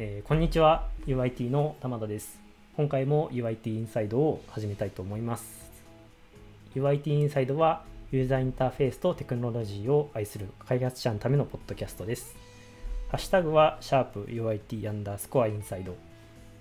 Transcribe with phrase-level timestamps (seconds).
[0.00, 0.86] えーこんにちは。
[1.06, 2.38] UIT の玉田です。
[2.76, 5.72] 今回も UIT インサイドを始めたいと思います。
[6.76, 7.82] UIT インサイドは
[8.12, 12.36] ユーザーインターフェースとテクノロジーを愛する開発者のためのポッドキャストです。
[13.08, 15.96] ハッシュタグはシャープ UIT アンダースコアインサイド。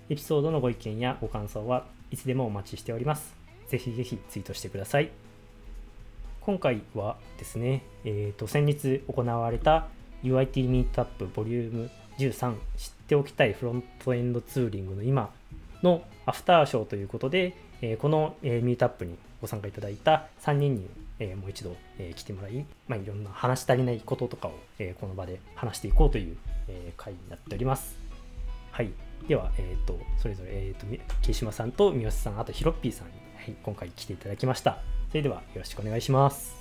[0.09, 3.35] エピソードのご意見やご感想はいつでもお待ちしております。
[3.67, 5.11] ぜひぜひツイートしてください。
[6.47, 9.89] 今回はですね、えー、と先日行われた
[10.23, 15.29] UIT ミートアップボリューム13知っておきたいフロントエンドツーリングの今
[15.83, 26.37] のアフターショーということで、えーこの、えーミートアップにご参加いただいた3人に、えーもう一度、え来てもらい、まあ、いろんな話し足りないこととかを、えこの場で話していこうという、
[26.69, 27.97] えー回になっております。
[28.71, 28.91] はい。
[29.27, 34.96] では、えっ、と、それぞれ、えっ、と、み木島さんと三好さん、あとヒロッピーさんに、はい、今回来ていただきました。
[35.09, 36.53] それでは、よろしくお願いします。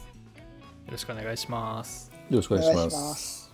[0.86, 2.12] よろしくお願いします。
[2.30, 3.14] よろしくお願いしま。
[3.14, 3.52] す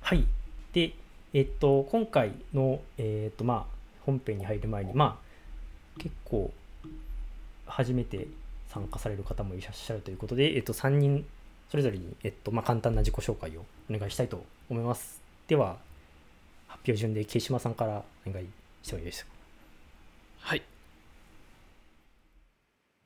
[0.00, 0.24] はい。
[0.72, 0.92] で、
[1.34, 3.74] えっと、今回の、えっと、まあ、
[4.06, 6.52] 本編に入る前に、まあ、結構、
[7.66, 8.28] 初めて
[8.68, 11.26] 参加される方もいらっしゃるということで、えっと、3人、
[11.70, 15.20] それぞれに、えっと、まあ、簡単な自己紹介をお願いしたいと思います。
[15.48, 15.76] では、
[16.68, 18.46] 発表順で、慶島さんからお願い
[18.84, 19.32] してもいいですか？
[20.38, 20.62] はい。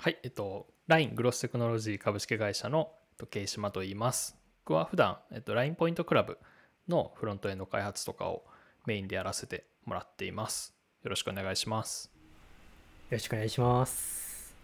[0.06, 4.36] はい、えっと、LINE グロステクノロジー株式会社のえっと慶島と言います。
[4.64, 6.38] 僕は普段、えっと、LINE ポイントクラブ
[6.86, 8.44] のフロントエンド開発とかを
[8.86, 10.76] メインでやらせてもらっています。
[11.02, 12.12] よろしくお願いします。
[13.10, 14.54] よろしくお願いします。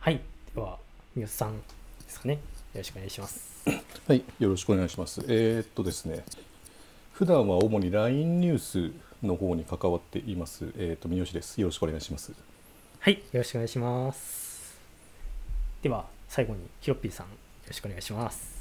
[0.00, 0.20] はい。
[0.54, 0.78] では、
[1.16, 1.62] 三好さんで
[2.06, 2.34] すかね。
[2.34, 2.40] よ
[2.74, 3.64] ろしくお願いします。
[4.06, 5.22] はい、よろしくお願いします。
[5.28, 6.26] えーっとですね、
[7.14, 10.66] 普段は主に LINE ニュースの方に関わっています。
[10.76, 11.58] えーっと三好です。
[11.58, 12.53] よろしくお願いします。
[13.04, 14.80] はい、よろしくお願いします。
[15.82, 17.32] では、最後にヒロッピーさん、よ
[17.66, 18.56] ろしくお願いします。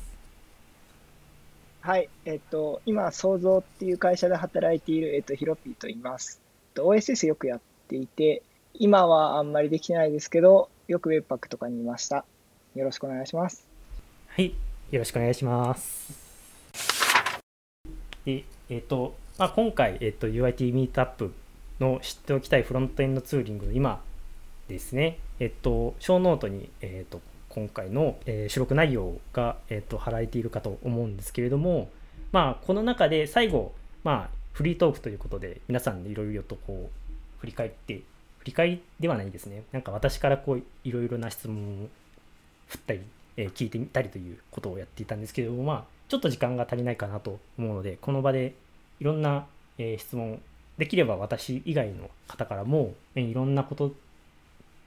[1.80, 6.42] はい、えっと、今、創造っていう会社で働いている、えっと、ヒロピーと言います。
[6.76, 8.44] えっと OSS よくやっていて、
[8.74, 12.26] 今はあんまりできてないですけど、よく Webpack とかにいました。
[12.76, 13.66] よろしくお願いします。
[14.28, 14.54] はい、
[14.92, 16.12] よろしくお願いします。
[18.26, 21.34] で、えっ、と、まあ、今回、えっ、と、UIT ミートアップ
[21.80, 24.04] の知っておきたいフロントエンド tooling の今
[24.68, 31.90] ですね、えっ、と、 show note に、えっ、と、今回の、えー収録内容が、えっ、と、貼られているかと思うんですけれども、
[32.32, 38.02] まあ、この中で最後、まあ、フリートークということで、皆さんでいろいろとこう、振り返って、
[38.40, 39.64] 振り返りではないですね。
[39.72, 41.88] なんか私からこう、いろいろな質問を
[42.68, 43.02] 振ったり、
[43.38, 48.54] えー聞いてみたりということをやっていたんですけれども、まあ、ちょっと時間が足りないかなと思うので、この場で
[49.00, 49.46] いろんな、
[49.78, 50.42] えー質問、
[50.78, 53.92] できれば私以外の方からも、えーいろんなこと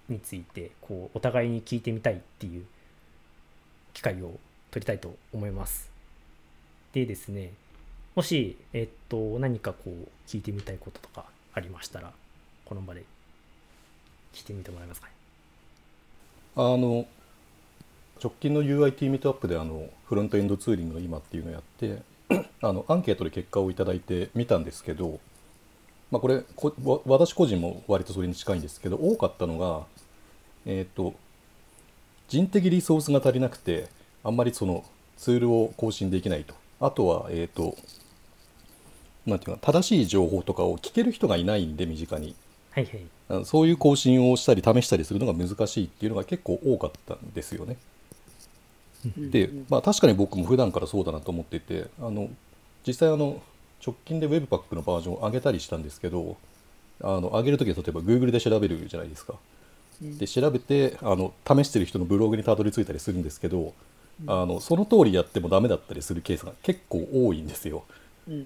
[0.09, 2.65] について、こう、お互いに聞いてみたいっていう
[3.93, 4.39] 機会を
[4.71, 5.91] 取りたいと思います。
[6.93, 7.53] でですね、
[8.15, 12.13] もし、えっと、何かこう、聞いてみたいこととかありましたら、
[12.65, 13.05] この場で
[14.33, 15.13] 聞いてみてもらえますかね？
[16.57, 17.07] あの
[18.23, 22.03] 直近の UIT ミートアップであのフロントエンドツーリングの今っていうのをやって
[22.63, 25.21] あのアンケートで結果をいいてみたんですけど、
[26.11, 29.87] まあ、これこわ私個人も割とそれに近いんですけど多かったのが、
[30.67, 31.15] えー、と
[32.29, 33.89] 人的リソースが足りなくて
[34.25, 34.85] あんまりその
[35.17, 37.77] ツールを更新できないとあとは、えー、と
[39.25, 42.35] なんていうか正しい情報とかを聞ける人がいないんで身近に。
[42.71, 42.87] はい
[43.29, 43.45] はい。
[43.45, 47.77] そういう更新をしたり試したりするのが難しいっていうのが結構多かったんですよね。
[49.17, 52.29] で、まあ、確かに僕も普段からそうだなと思っていてあの
[52.87, 53.41] 実際あの
[53.85, 56.37] 直近で Webpack のバージョンを上げたりしたんですけど
[57.03, 59.35] あの上げるときは例えば Google で調べるじゃないですか。
[60.01, 63.73] で調べてあの試してる人のブログにたどり着いたりするんですけど、
[64.27, 67.85] あのその通りやってもダメだったりするケースが結構多いんですよ。
[68.29, 68.41] うんうん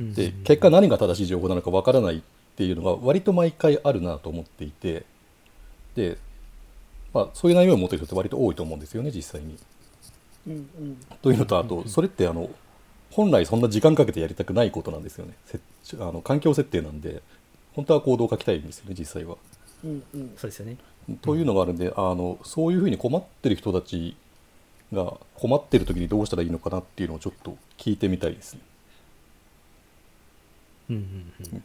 [0.00, 2.20] うんで結果何が正しい情報なのかわからないっ
[2.56, 5.04] ていうのが割と毎回あるなと思っていて
[5.94, 6.16] で、
[7.12, 9.58] まあ、そういう内容を持ってる人って割と多いと思うんですよね実際に。
[10.46, 12.48] うんうんというのとあとそれってあの
[13.10, 15.34] 本来そんな時間かけてやりたくないことなんですよね。
[15.44, 15.60] せ
[16.00, 17.22] あの環境設定なんで
[17.74, 19.36] 本当は行動を書きたいんですよね実際は。
[19.84, 20.76] うんうんそうですよね。
[21.20, 24.16] というのがあるんであのそういうふうに困ってる人たち
[24.92, 28.60] が困ってる時にどうしたらいいのかなっていうのをちょっと聞いてみたいですね。
[30.90, 31.64] うんうんうん。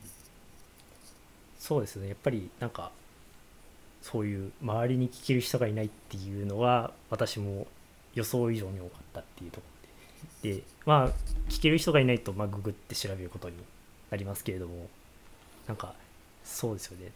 [1.60, 2.08] そうですね。
[2.08, 2.92] やっぱりなんか、
[4.02, 7.68] そういう周りに聞ける人がいないっていうのは、私も
[8.16, 9.68] 予想以上に多かったっていうとこ
[10.44, 10.56] ろで。
[10.56, 11.10] で、まあ、
[11.50, 13.58] 聞ける人がいないと、まあ、ググって調べることに
[14.10, 14.88] なりますけれども、
[15.68, 15.94] なんか、
[16.46, 17.12] そうですよね。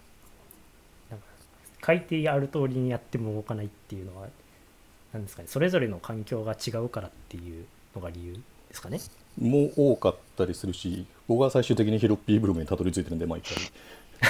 [1.86, 4.28] 書いてある通りにやっても動かないっていうのは、
[5.14, 8.40] なんですかねそれぞれの環境が違うからっていうのが理由で
[8.74, 9.00] すかね。
[9.40, 13.58] も多かったりするし僕は最終的にヒロッピーブログにたどり着いてるんで毎回。
[14.22, 14.26] あ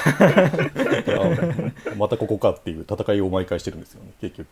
[1.97, 4.47] またここかっていう戦いを毎回してるんですよね結局。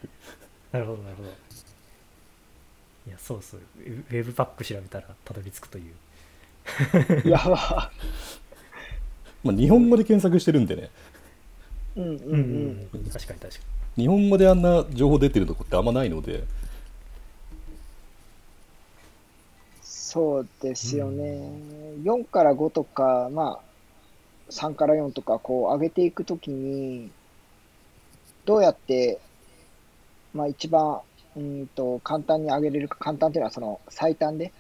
[0.72, 1.30] なるほどなるほど。
[1.30, 1.32] い
[3.12, 5.94] やそうそうウェブパック調べたらたどり着くという。
[7.30, 7.92] やば。
[9.44, 10.90] まあ日本語で検索してるんでね
[12.00, 12.34] うんうんう
[12.94, 13.12] うんん。
[13.12, 13.60] 確かに確か
[13.96, 16.44] 日本語であんな情報出てるとこってあんまないので
[19.84, 21.40] そうですよね。
[22.04, 27.12] 4から5とか、まあ、3から4とか、こう、上げていくときに、
[28.44, 29.20] どうやって、
[30.34, 31.02] まあ、一番、
[31.36, 34.52] うんと、簡単に上げれるか、簡単っていうのは、その、最短で、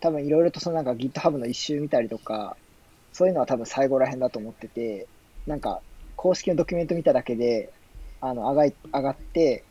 [0.00, 2.58] 多分いろいろとそのなんか GitHub の一周見たりとか、
[3.14, 5.06] そういうのは多分最後らへんだと思ってて、
[5.46, 5.80] なんか、
[6.20, 7.72] 公式のドキュメント見ただけで、
[8.20, 9.64] あの、上がい、上がって、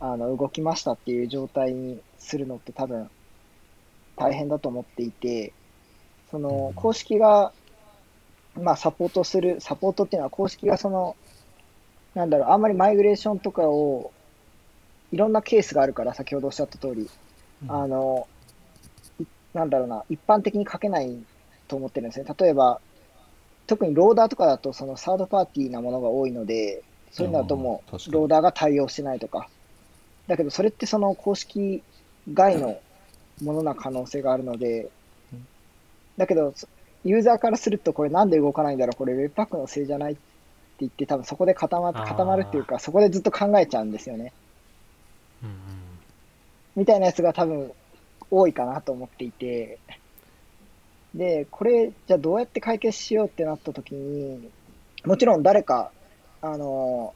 [0.00, 3.10] あの、動きましたっていう状態にするのって多分、
[4.16, 5.52] 大変だと思っていて、
[6.30, 6.74] そのうん。
[6.76, 7.52] 公式が、
[8.54, 11.14] まあ、サポートする、サポートっていうのは公式がその、
[12.14, 14.12] なんだろう、あんまりマイグレーションとかを、
[15.12, 17.08] いろんなケースがあるから、先ほどおっしゃった通り、に
[17.68, 18.26] あの、
[19.20, 21.18] いなんだろうな、一般的に書けない
[21.68, 22.26] と思ってるんですね。
[22.40, 22.80] 例えば、
[23.66, 29.48] 特にローダーとかだと、そのサードパーティーなものが多いので、そういうのだともう、ローダーが対応してないとか。
[30.26, 31.82] だけど、それってその公式
[32.32, 32.78] 外の
[33.42, 34.88] ものな可能性があるので、
[36.16, 36.68] だけど、そ
[37.04, 40.20] ユーザーからすると、これなんで動かないんだろう、これ Webpack のせいじゃないって
[40.80, 44.32] 言って、多分そこで固ま固まるっていうか、そこでずっと考えちゃうんですよね。
[45.42, 45.56] うんうん
[46.76, 47.72] みたいなやつが多分
[48.30, 49.78] 多いかなと思っていて、
[51.16, 54.50] で、これ、じゃあどうやって解決しようってなった時に、
[55.04, 55.90] もちろん誰か、
[56.42, 57.14] あの、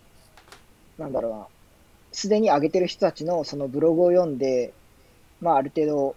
[0.99, 1.47] なんだろうな、
[2.13, 4.73] すでに上げてる人たちのそのブログを読んで、
[5.41, 6.17] まあある程度、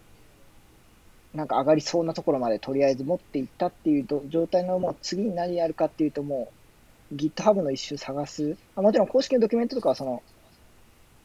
[1.33, 6.51] なんか上がりそうなところまでとりあえず持っていったっていう状態のもう次に何やるかっていうとも
[7.11, 8.55] う GitHub の issue 探す。
[8.75, 10.21] もちろん公式のドキュメントとかはその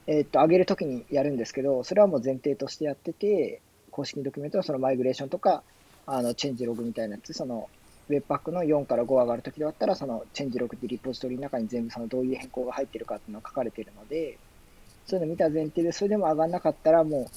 [0.08, 3.60] えーっと、上げるときにやるんですけど、それはもう前提としてやってて、
[3.90, 5.62] 公式のドキュメントはそのマイグレーションとか、
[6.10, 7.68] あの、 changelog みたいなやつ、その、
[8.08, 14.38] Webpack の4から5上がるときであったら、その、 changelog ってリポジトリの中に全部その、どういう変更が入ってるかっていうのが書かれてるので、
[15.06, 17.30] そういうの見た前提で、それでも上がんなかったら、も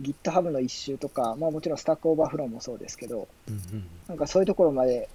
[0.00, 3.86] う、GitHub の issue とか、まあもちろん Stack Overflow もそうですけど、うんうん。
[4.08, 5.08] なんかそういうところまで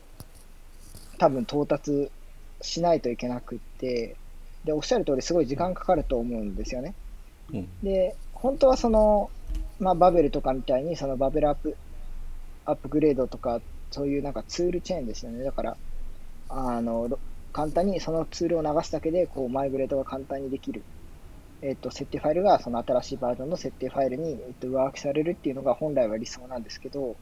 [1.17, 2.11] 多分到達
[2.61, 4.15] しないといけなくって、
[4.65, 6.93] で、おっしゃる通りすごい時間かかると思うんですよね。
[7.53, 7.69] うん。
[7.83, 9.29] で、本当はその、
[9.79, 11.75] まあ、バベルとかみたいに、そのバベルアップ、
[12.67, 13.61] アップグレードとか、
[13.91, 15.43] そういうなんかツールチェーンですよね。
[15.43, 15.79] だから、
[16.49, 17.21] あの、
[17.53, 20.87] 簡単にそのツールを流すだけで、こう、マイグレードが簡単にできる。
[21.61, 27.19] えっと、設定ファイルが、その新しいバージョンの設定ファイルに、えっと、上書きされるっていうのが本来は理想なんですけど、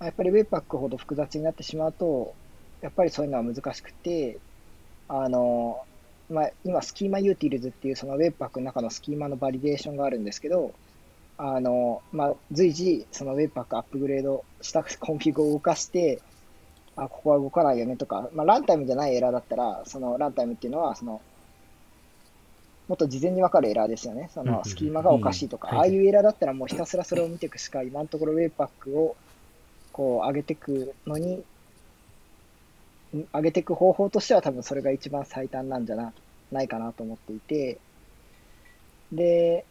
[0.00, 2.38] やっぱり Webpack ほど複雑になってしまうと、
[2.82, 4.42] やっぱりそういうのは難しくて、
[5.08, 5.86] あの、
[6.28, 10.78] まあ、今、 schema-utils っていうその Webpack の中のスキーマのバリデーションがあるんですけど、
[11.38, 16.20] あの、まあ、随時、その Webpack アップグレードした config を動かして、
[16.96, 21.20] あ、ここは動かないよねとか、まあ、ランタイムじゃないエラーだったら、そのランタイムっていうのは、その、
[22.88, 24.28] もっと事前に分かるエラーですよね。
[24.34, 29.16] そのスキーマがおかしいとか、うんああいうエラーだったらもうひたすらそれを見ていくしか、今のところ Webpack を
[29.92, 31.44] こう上げていくのに、ん
[33.32, 36.12] 上げていく方法としては多分それが一番最短なんじゃな
[36.50, 37.78] ないかなと思っていて、
[39.12, 39.64] で、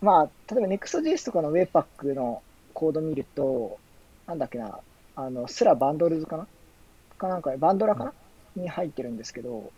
[0.00, 2.42] まあ、例えば Next.js とかの Webpack の
[2.74, 3.78] コード見ると、
[4.26, 4.78] なんだっけな、
[5.16, 6.46] あの、スラバンドルズかな？
[7.16, 8.12] かなんか、バンドラかな？
[8.56, 9.72] に入ってるんですけど、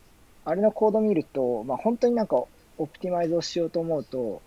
[0.45, 2.37] あれのコード見ると、まあ本当になんか
[2.79, 4.41] オプティマイズをしようと思うと、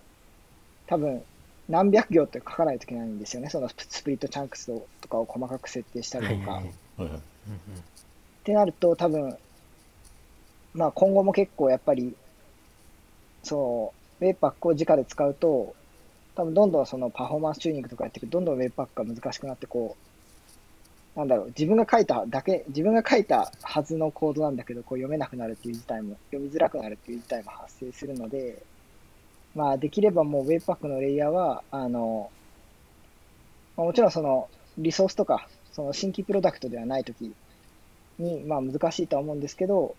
[0.87, 1.21] 多分
[1.69, 3.49] 何百行って書かないといけないんですよね。
[3.49, 6.61] そのスプリットチャンクスとかを細かく設定したりとか。
[6.61, 9.37] ってなると、多分
[10.73, 12.15] まあ今後も結構やっぱり、
[13.43, 15.75] そう、Webpack を直で使うと、
[16.35, 19.97] 多分どんどんそのパフォーマンスチューニングとかやっていくと、どんどん Webpack が難しくなって、こ
[21.15, 28.61] う、なんだろう、自分が書いただけ、自分が書いたはずのコードなんだけど、こう読めなくなるっていう事態も、読みづらくなるっていう事態も発生するので、
[29.55, 32.31] まあできればもう Webpack のレイヤーは、あの、
[33.75, 37.33] まあもちろんそのリソースとか、その新規プロダクトではないとき
[38.17, 39.95] に、まあ難しいとは思うんですけど、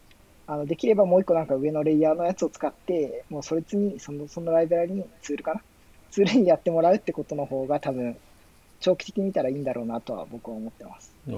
[0.47, 5.63] あのできればもう一個なんか上のレイヤーのやつを使って、もうそいつに、そのそのライブラリにツールかな？
[6.11, 8.17] ツールにやってもらうってことの方が多分、
[8.81, 11.15] 長期的に見たらいいんだろうなとは僕は思ってます。
[11.29, 11.35] ああ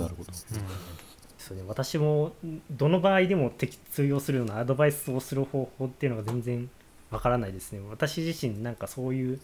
[0.00, 0.32] なるほど。
[1.38, 2.32] そうね、私も
[2.70, 6.70] どの場合でも適通用するようなアドバイスをする方法っていうのが全然
[7.10, 7.80] わからないですね。
[7.88, 9.40] 私自身なんかそういう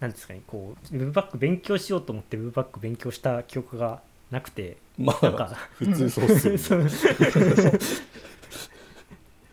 [0.00, 5.50] なんですかねこうウェブバック勉強しようと思ってウェブバック勉強した記憶がなくてまなんか。
[5.52, 6.58] あ普通そうっすよね。
[6.58, 6.84] そう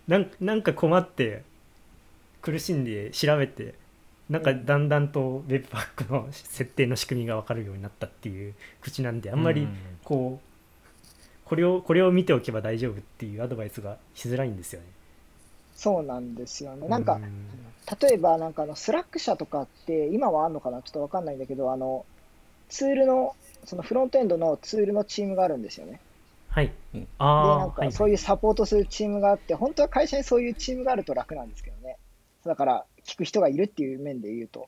[0.07, 1.43] なんなんか困って
[2.41, 3.75] 苦しんで調べて
[4.29, 9.67] なんかだんだんとウェブバックの設定の仕組みが分かるようになったっていう口なんであんまり
[10.03, 10.47] こう
[11.47, 14.87] これをこれを見ておけば大丈夫っていうアドバイスがしづらいんですよね。
[15.75, 16.87] そうなんですよね。
[16.87, 17.21] なんかう、
[18.05, 20.81] 例えばなんかあの Slack 社とかって今はあるのかな？
[20.81, 22.05] ちょっとわかんないんだけど、あの、
[22.69, 25.99] ツールの、そのフロントエンドのツールのチームがあるんですよね。
[26.49, 26.73] はい。
[26.93, 31.97] うんで、なんかそういうサポートするチームがあって、本当は会社にそういうチームがあると楽なんですけどね。
[32.45, 34.67] だから、聞く人がいるっていう面で言うと。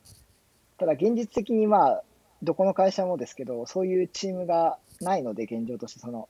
[0.78, 2.02] ただ、現実的にまあ、
[2.42, 6.28] どこの会社もですけど、そういうチームがないので、現状として、その、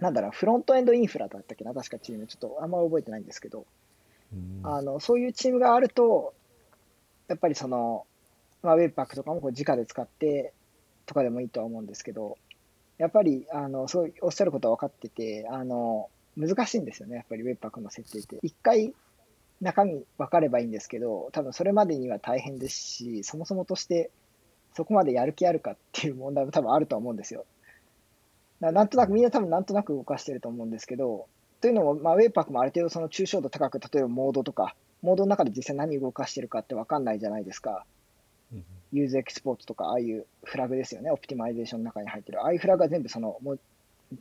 [0.00, 3.66] なんだろう、フロントエンドインフラだったっけな、確かチーム、ちょっとあんま覚えてないんですけど、
[4.32, 6.34] うんあのそういうチームがあると、
[7.28, 8.06] やっぱりその、
[8.62, 10.52] まあ、ウェブパックとかもこう直で使って
[11.06, 12.38] とかでもいいとは思うんですけど、
[12.98, 18.38] やっぱりあのそうおっしゃることは分かってて、あの難しいんですよね、やっぱりウェブパックの設定って。
[18.42, 18.92] 一回
[19.60, 24.10] 中身分かればいいんですけど、多分それまでには大変ですし、そもそもとして
[24.74, 27.44] そこまでやる気あるかっていう問題も多分あると思うんですよ。
[28.60, 31.26] なんとなく、みんな多分なんとなく動かしてると思うんですけど、
[31.60, 37.84] というのも、まあ、 Webpack もある程度その抽象度高く、例えばモードとか、モードの中で実際何動かしてるかって分かんないじゃないですか。
[38.92, 42.42] usedExports とか、ああいうフラグですよね、 optimization の中に入ってる。
[42.42, 43.56] ああいうフラグは全部そのモ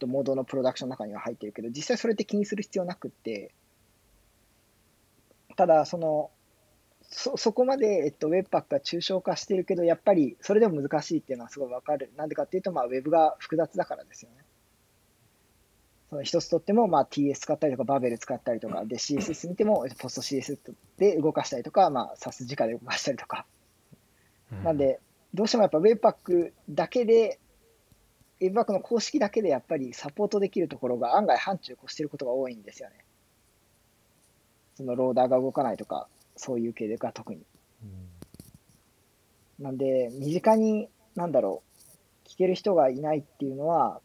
[0.08, 3.52] モードの production の中には入ってるけど、実際それって気にする必要なくって、
[5.56, 6.32] ただ、その、
[7.04, 12.12] そそこまで、えっと、ウェブパックが抽象化してるけど、やっぱりそれでも難しいっていうのはすごい分かる。
[12.16, 14.38] なんでかっていうと、まあ、ウェブが複雑だからですよね。
[16.10, 20.58] その一つとっても、まあ、TS 使ったりとか、バベル使ったりとか、で、CSS 見ても、ポスト CSS
[20.98, 23.46] で動かしたりとか、まあ、SAS 直で動かしたりとか。
[24.64, 25.00] なんで、
[25.34, 27.40] どうしてもやっぱ Webpack だけで、
[28.40, 33.06] Webpack の公式だけでやっぱりサポートできるところが案外範疇を越してることが多いんですよね。
[34.76, 37.46] そのローダーが動かないとか、そういう系でが特に。
[39.60, 41.64] なんで、身近に、なんだろ
[42.26, 44.02] う、聞ける人がいないっていうのは、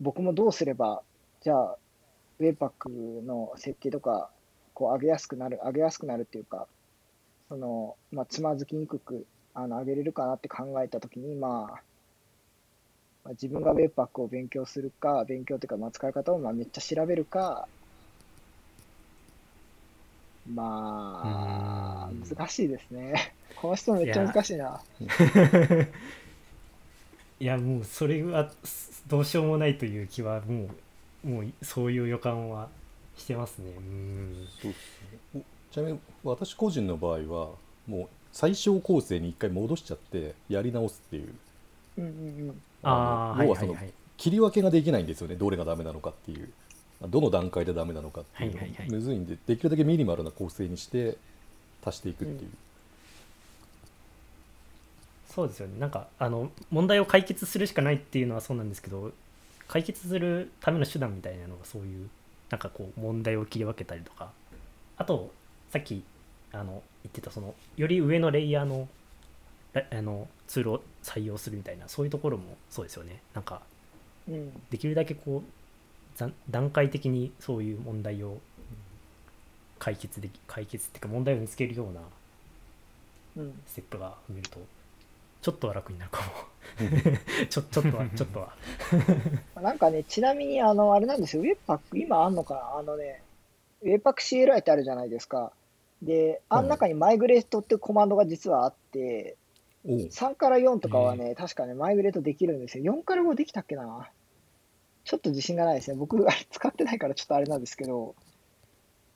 [0.00, 1.02] 僕もどうすれば、
[1.40, 1.78] じゃあ、
[2.40, 4.30] Webpack の設定とか、
[4.74, 6.68] こう上げやすくなる、上げやすくなるっていうか、
[7.48, 11.80] その、まあ、つまずきにくく、あの、上げれるかなって考えたときに、まあ、
[13.24, 17.66] まあ自分が Webpack を勉強するか、勉強というか、まあ、使い方をまあめっちゃ調べるか、
[20.54, 22.20] まあ、うん。
[22.28, 23.34] 難しいですね。
[23.56, 24.80] この人めっちゃ難しいな。
[27.40, 27.58] いや。
[27.58, 28.50] もうそれは
[29.08, 30.68] どうしようもないという気はも
[31.24, 32.68] うもうそういう予感は
[33.16, 33.72] してますね。
[33.76, 34.48] うん。
[34.62, 34.78] そうっす
[35.12, 35.17] ね。
[35.17, 35.17] お
[35.78, 37.50] ちなみに私個人の場合は
[37.86, 41.34] もう最小構成に一回戻しちゃってやり直すっていう。
[41.98, 42.62] うんうんうん。
[42.82, 43.86] ああの要はそのはいはい。
[43.86, 45.36] はい切り分けができないんですよね。
[45.36, 46.48] どれがダメなのかっていう。
[47.08, 48.90] どの段階でダメなのかっていうのがはいはいはい。
[48.90, 51.16] むずいんでできるだけミニマルな構成にして
[51.84, 52.50] 足していくっていう、
[55.28, 55.78] そうですよね。
[55.78, 59.12] なんかあの問題を解決するしかないっていうのはそうなんですけど
[59.68, 62.08] 解決するための手段みたいなのがそういう
[62.50, 64.32] なんかこう問題を切り分けたりとか。
[64.96, 65.30] あと
[65.70, 66.04] さっき
[66.52, 68.88] あの言ってたそのより上のレイヤーの
[69.72, 73.20] らあのツールを採用するみたいなそういうところもそうですよね。
[73.34, 73.62] なんか
[74.28, 78.38] うん、できるだけこう段階的にそういう問題を
[79.78, 82.00] 解決でき解決っていうか問題を見つけるような
[83.36, 83.60] うん。
[83.66, 84.60] ステップが踏めると
[85.40, 86.32] ちょっとは楽になるかも。
[87.48, 88.52] ちょちょっとはちょっとは。
[89.62, 92.78] なんかね、ちなみに、あの、あれなんですよ、Webpack、今あんのかな？
[92.78, 93.22] あのね、
[93.82, 95.52] Webpack CLI ってあるじゃないですか。
[96.02, 99.36] で、あん中にマイグレートってコマンドが実はあって、
[99.86, 102.92] おう3から4とかはね、確かね、マイグレートできるんですよ。
[102.92, 104.08] 4から5できたっけな
[105.04, 105.96] ちょっと自信がないですね。
[105.96, 108.14] 僕、あれ使ってないからちょっとあれなんですけど、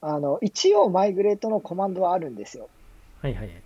[0.01, 2.69] あの、一応マイグレートのコマンドはあるんですよ。
[3.21, 3.63] はいはいはい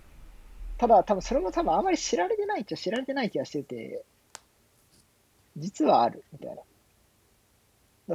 [0.77, 4.03] ただ、多分それも多分あまり知られてないっちゃ知られてない気がしてて、
[5.57, 6.61] 実はあるみたいな。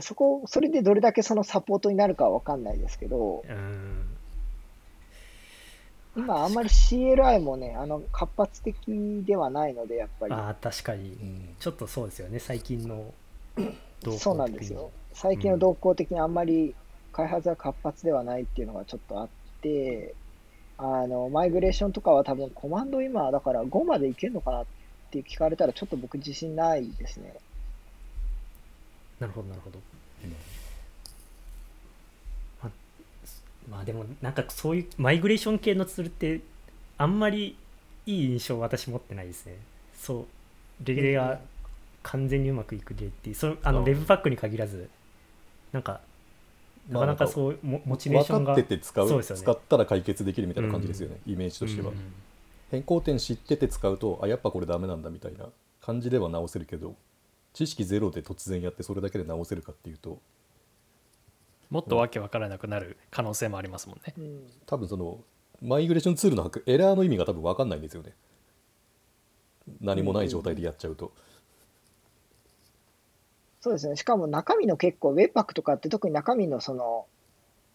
[0.01, 4.09] そこ、それでどれだけそのサポートになるかはわかんないですけど、うーん。
[6.17, 8.77] 今あんまり CLI もね、あの活発的
[9.25, 10.35] ではないので、やっぱり。
[10.35, 11.13] ああ確かに。
[11.13, 11.57] うん。
[11.59, 12.39] ちょっとそうですよね。
[12.39, 13.13] 最近の
[14.03, 14.91] 動向そうなんですよ。
[15.13, 16.75] 最近の動向的にあんまり
[17.13, 19.29] 開発が活発ではないっていうのがちょっとあっ
[19.61, 20.15] て、
[20.79, 24.67] あの、マイグレーションとかは多分コマンド今、だから5までいけるのかなっ
[25.11, 27.35] て聞かれたらちょっと僕自信ないですね。
[29.23, 29.79] なるほどなるほど。
[33.71, 36.41] まあでもなんかそういうマイグレーション系のツールって
[36.99, 37.57] あんまり
[38.07, 39.57] いい印象私持ってないですね。
[39.95, 40.27] そ
[40.83, 41.39] うレゲエが
[42.03, 43.37] 完全にうまくいく例っていう。
[43.37, 44.05] そのあのあー。
[44.05, 44.91] Webpack に限らず
[45.71, 46.01] なんか
[46.91, 49.23] なかなかそうモモチベーションが分かってて使うね。
[49.23, 51.97] 使ったら解決できるみたいな感じですよね、イメージとしては、うん。
[52.73, 55.47] 変更点知ってて使うとあやっぱこれダメなんだみたいな
[55.81, 56.97] 感じでは直せるけど
[57.53, 60.21] 知識ゼロで突然やってそれだけで直せるかっていうと
[61.71, 64.15] もっとわけわからなくなる可能性もありますもんね。
[64.19, 65.21] うん多分その
[65.61, 68.15] マイグレーションツールのエラーの意味が多分分かんないんですよね
[69.81, 71.13] 何もない状態でやっちゃうと、
[73.61, 73.97] そうですね。
[73.97, 77.07] しかも中身の結構、Webpack とかって特に中身のその、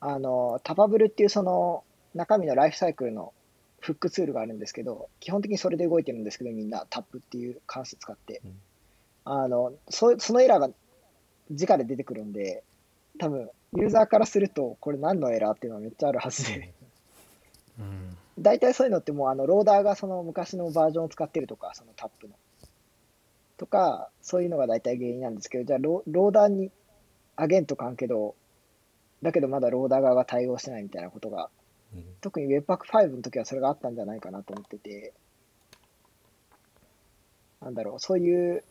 [0.01, 3.33] あの、タバブルっていうその中身のライフサイクルの
[3.79, 8.59] フックツールがあるんですけど、基本的にそれで動いてるんですけど、みんなタップっていう関数使ってうん。
[9.29, 10.69] あの、そそのエラーが
[11.49, 12.63] 直で出てくるんで、
[13.19, 16.73] 多分、ユーザーからすると、これ何のエラーっていうのはめっちゃあるはずで、
[17.79, 18.17] うん。
[18.39, 22.35] 大体そういうのってもうあのローダーがその昔のバージョンを使ってるとか、そのタップの。
[23.57, 26.71] とか、そういうのが大体原因なんですけど、じゃあロローダーに
[27.35, 28.35] アゲントかんけど、
[29.23, 31.49] だけどまだローダー側が対応してないみたいなことが、
[31.93, 32.05] うん。
[32.21, 35.13] 特に Webpack5 の時はそれがあったんじゃないかなと思ってて、
[37.61, 38.63] なんだろう、そういう、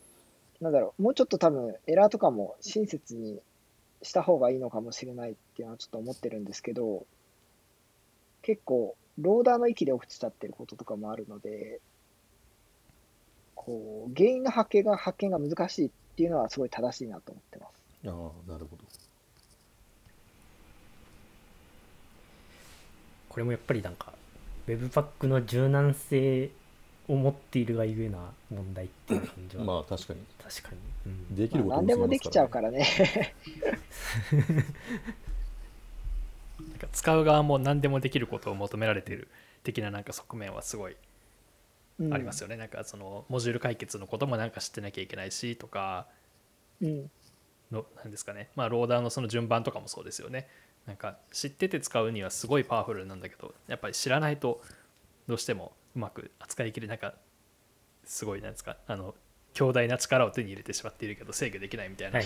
[0.61, 3.39] なんだろう、もうちょっと多分エラーとかも親切に
[4.01, 7.05] した方がいいのかもしれないっていうのはちょっと思ってるんですけど、
[8.41, 11.81] 結構、ローダーの域で落ちちゃってることとかもあるので、
[13.55, 17.77] こう、原因の発見が、発見が難しいっていうのはすごい正しいなと思ってます。
[18.05, 18.83] ああなるほど
[23.29, 24.13] これもやっぱりなんか
[24.67, 26.49] Webpack の柔軟性
[27.07, 28.17] を持っているがゆえな
[28.49, 30.19] 問題っていう感じは、まあ確かに。
[30.43, 31.35] 確かに、うん。
[31.35, 32.85] できることまあ、何でもできちゃうからね。
[36.59, 39.27] なんか使う側も何でもできることを求められている
[39.63, 40.97] 的ななんか側面はすごい
[41.99, 42.13] うん。
[42.13, 46.07] ありますよね、なんかそのモジュール解決のこともなんか知ってなきゃいけないしとか
[46.81, 47.09] うん。
[47.71, 48.49] のなんですかね。
[48.55, 50.47] まあローダーのその順番とかもそうですよね。
[50.85, 54.61] なんか知ってて使うにはすごいパワフルなんだけどやっぱり知らないと
[55.27, 57.15] どうしてもうまく扱いきれなんか
[58.05, 59.15] すごいなんですかあの
[59.53, 62.25] 強大な力を手に入れてしまっているけど制御できないみたいなこ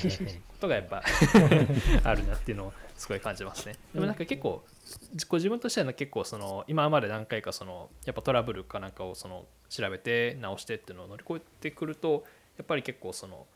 [0.60, 1.02] とがやっぱ
[2.04, 3.76] あるなっていうのをすごい感じますね。
[3.94, 4.66] でもなんか結構
[5.14, 12.26] 自自分としては結構その今まで何回かそのやっぱトラブルかなんかをその調べて直してっていうのを乗り越えてくると
[12.58, 13.48] やっぱり結構その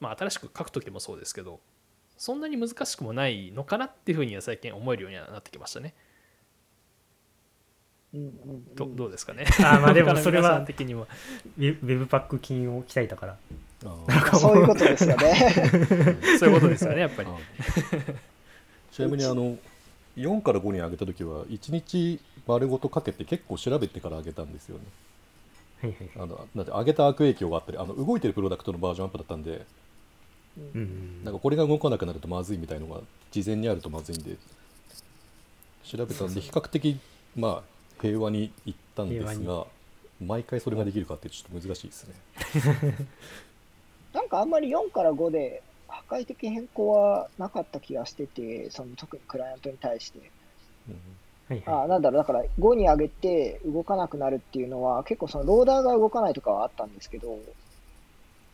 [0.00, 1.60] まあ新しく書く時もそうですけど
[2.16, 5.94] そんなに難しくもないのかなっていうふうには最近思えるようにはなってきましたね。
[8.74, 9.44] どどうですかね。
[9.60, 11.06] あーまあでもそれは他の皆さん的にも
[11.58, 13.36] Webpack 金を鍛えたから。
[14.38, 15.34] そういうことですよね。
[16.38, 17.28] そういうことですよねやっぱり。
[17.28, 17.36] あ
[18.90, 19.56] ちなみにあの
[20.16, 24.84] 4から5に上げた時は1日丸ごとかけて結構調べてから上げたんですよね。
[25.82, 26.24] はいはいはい。
[26.24, 29.66] あのだって上げた悪影響があったりあの動いてるプロダクトのバージョンアップだったんで
[30.56, 33.00] うんうんなんかこれが動かなくなるとまずいみたいのが
[33.30, 34.36] 事前にあるとまずいんで
[35.84, 36.98] 調べたんで比較的
[37.36, 37.75] まあ
[38.06, 39.66] 平和にいったんです平が
[40.20, 42.14] 毎回それができるかってちょっと難しいですね。
[44.14, 50.18] なんかあんまり4から5で破壊的変更はなかった気がしてて、その特にクライアントに対して。
[50.88, 50.94] うん
[51.48, 57.38] はいはいあなんだろう、だから5に上げて動かなくなるっていうのは、結構そのローダーが動かないとかはあったんですけど、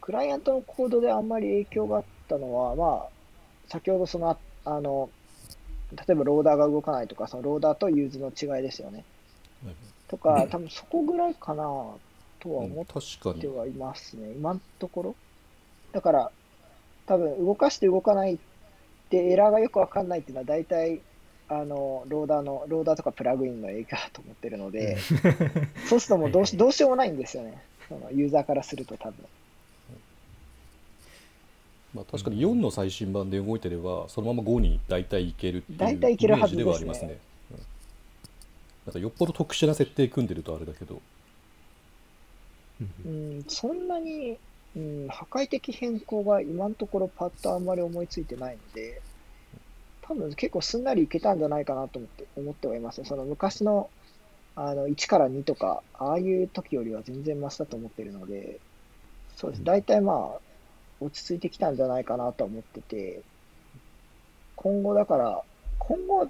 [0.01, 3.09] クライアントのコードであんまり影響があったのは、まあ、
[3.69, 5.09] 先ほどその、ああの、
[5.93, 9.05] 例えばローダーが動かないとか、そのローダーと use の違いですよね。
[10.09, 11.63] とか、多分そこぐらいかな
[12.41, 15.15] とはうん思ってはいますね、今のところ。
[15.93, 16.31] だから、
[17.07, 18.39] 多分動かして動かないっ
[19.11, 21.01] てエラーがよくわかんないっていうのは大体、
[21.49, 24.97] あの、ローダーの、ローダーとかプラグインの影響だと思ってるので、
[25.89, 27.63] そうするともうどうしどうしようもないんですよね。
[27.89, 29.27] そのユーザーからすると多分。
[31.95, 37.19] まあ、確かに4の最新版で動いてればそのまま5に大体いけるっていう大体いけるはずイメージではありますね。
[38.85, 41.01] うんなんかよっぽど特殊な設定組んでるとあれだけど、
[43.07, 44.37] うん、そんなに、
[44.77, 49.01] うん、破壊的変更が今のところパッとあんまり思いついてないので、
[50.03, 53.07] 多分結構すんなりいけたんじゃないかなと思って思ってはいますね。
[53.07, 53.89] その昔の
[54.55, 58.59] あの1から2とか、ああいう時よりは全然マシだと思ってるので、
[59.37, 59.65] そうです。
[59.65, 60.41] 大体まあ、
[61.01, 63.23] 落ち着いてきたんじゃないかなと思ってて、
[64.57, 65.43] 今後だから、
[65.79, 66.29] 今後、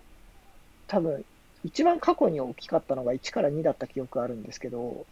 [0.87, 1.25] 多分、
[1.64, 5.07] 一番過去に大きかったのが1から2だった記憶あるんですけど、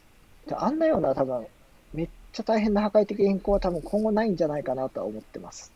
[0.46, 1.46] であんなような多分、
[1.94, 5.72] めっちゃ大変な破壊的変更は多分今後ないんじゃないかなとは思ってます。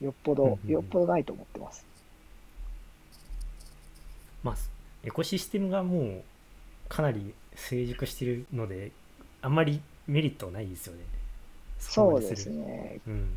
[0.00, 1.84] よっぽど、よっぽどないと思ってます。
[4.42, 4.56] まあ
[5.04, 6.22] エコシステムがもう
[6.88, 8.90] かなり成熟してるので
[9.40, 11.02] あんまりメリットはないですよね
[11.78, 13.00] そうですね。
[13.06, 13.34] うん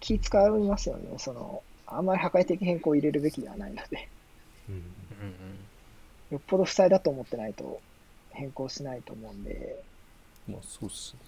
[0.00, 1.18] 気使いますよね。
[1.18, 4.08] その、あんまり破壊的変更を入れるべきではないので、
[4.68, 4.84] うんうんうん
[6.32, 7.80] よっぽど負債だと思ってないと
[8.30, 9.82] 変更しないと思うんで、
[10.48, 11.20] まあそうっすね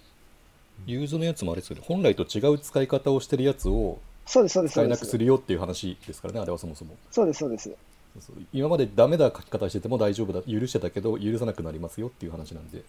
[0.87, 5.11] ユーズのやつもあれですよね本来と違う使い方をしてるやつをそうです、そうです、使えなくす。
[5.11, 7.69] するよっていう話ですからねあれはそもそもそうです、そうです。
[7.69, 12.83] そうそう今までダメな書き方してても大丈夫だ許してたけど許さなくなりますよっていう話なんで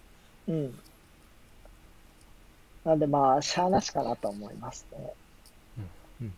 [0.49, 0.79] うん。
[2.85, 5.13] なんでまあ、しゃあなしかなと思いますね。
[6.21, 6.33] うんうん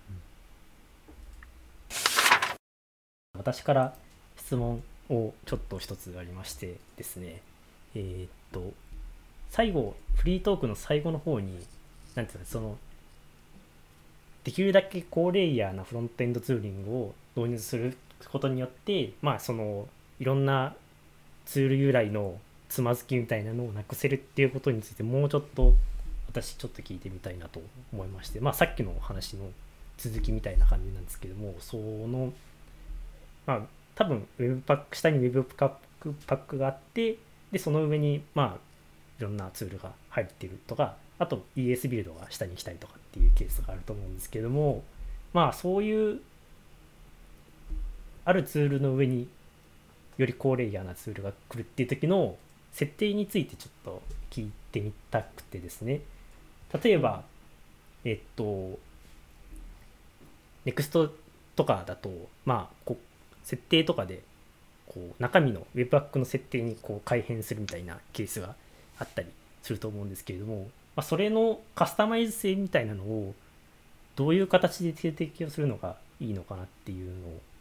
[3.38, 3.94] 私から
[4.37, 7.40] 質問をちょっと一つありましてですね
[7.94, 8.72] えーっと
[9.51, 11.59] 最後フリートークの最後の方に
[12.14, 12.77] なんていうのその
[14.44, 17.96] できるだけ高レイヤーなフロントエンドツーリングを導入する
[18.31, 19.88] ことによってまあその
[20.20, 20.74] いろんな
[21.44, 25.74] ツール由来のつまずきみたいなのをなくせるっていうことについてもうちょっと
[26.29, 29.44] 私ちょっと聞いてみたいなと思いましてまあさっきの話の
[29.96, 32.33] 続きみたいな感じなんですけどもその
[33.48, 33.61] まあ
[33.94, 37.16] 多分ウェブパック下にウェブパックパックがあって
[37.50, 38.58] でその上にまあ
[39.18, 44.84] いろんなツールが入ってるとかあと ES ビルドが下に来たりとかっていうケースがあると思うんですけども
[45.32, 46.20] まあそういう
[48.26, 49.26] あるツールの上に
[50.18, 52.37] より高レイヤーなツールが来るっていう時の
[52.72, 56.02] 設定についてちょっと聞いてみたくてですね。
[56.82, 57.22] 例えば
[58.04, 58.78] えっと
[60.66, 61.11] NEXT
[61.56, 62.11] とかだと
[62.44, 62.98] まあこ
[63.48, 64.20] 設定とかで
[64.87, 68.54] こう中身の Webpack の設定にこう改変するみたいなケースが
[68.98, 69.28] あったり
[69.62, 73.34] すると思うんですけれども、まあ、それのカスタマイズ性みたいなのを
[74.16, 77.11] どういう形で提供するのがいいのかなっていう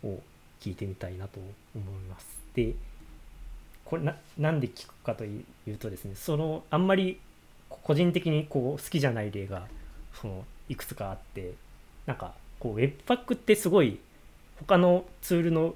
[0.04, 0.22] のを
[0.60, 1.40] 聞いてみたいなと
[1.74, 2.28] 思います。
[2.54, 2.74] で
[3.86, 4.04] これ
[4.38, 7.22] なんで聞くかというとですねそのあんまり
[7.70, 9.68] 個人的にこう好きじゃない例が
[10.20, 11.54] そのいくつかあって
[12.06, 14.00] なんかこう Webpack ってすごい
[14.60, 15.76] 他のツールの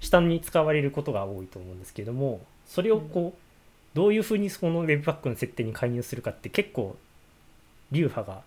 [0.00, 6.96] 下に使われることが多いと思うんですけどもそれをこうどういうふうにその Webpack の設定に介入するかって結構
[7.90, 8.42] 流派が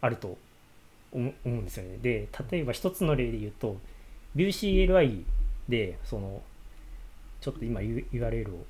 [0.00, 0.36] あると
[1.12, 1.98] 思思うんですよね。
[2.02, 3.76] で例えば一つの例で言うと
[4.36, 5.22] ViewCLI
[5.68, 6.42] でその
[7.40, 8.66] ちょっと今 URL を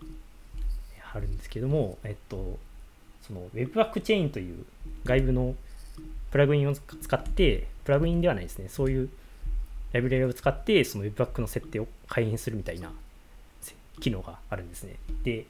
[1.01, 2.59] 貼るんですけども、えっと、
[3.23, 4.65] その Webpack チェーンという
[5.05, 5.55] 外部の
[6.31, 9.09] プラグインを使って、プラグインではないですね、そういう
[9.93, 12.93] ライブラリを使って、その Webpack の設定を改変するみたいな
[14.01, 14.97] 機能があるんですね。
[15.25, 15.47] で、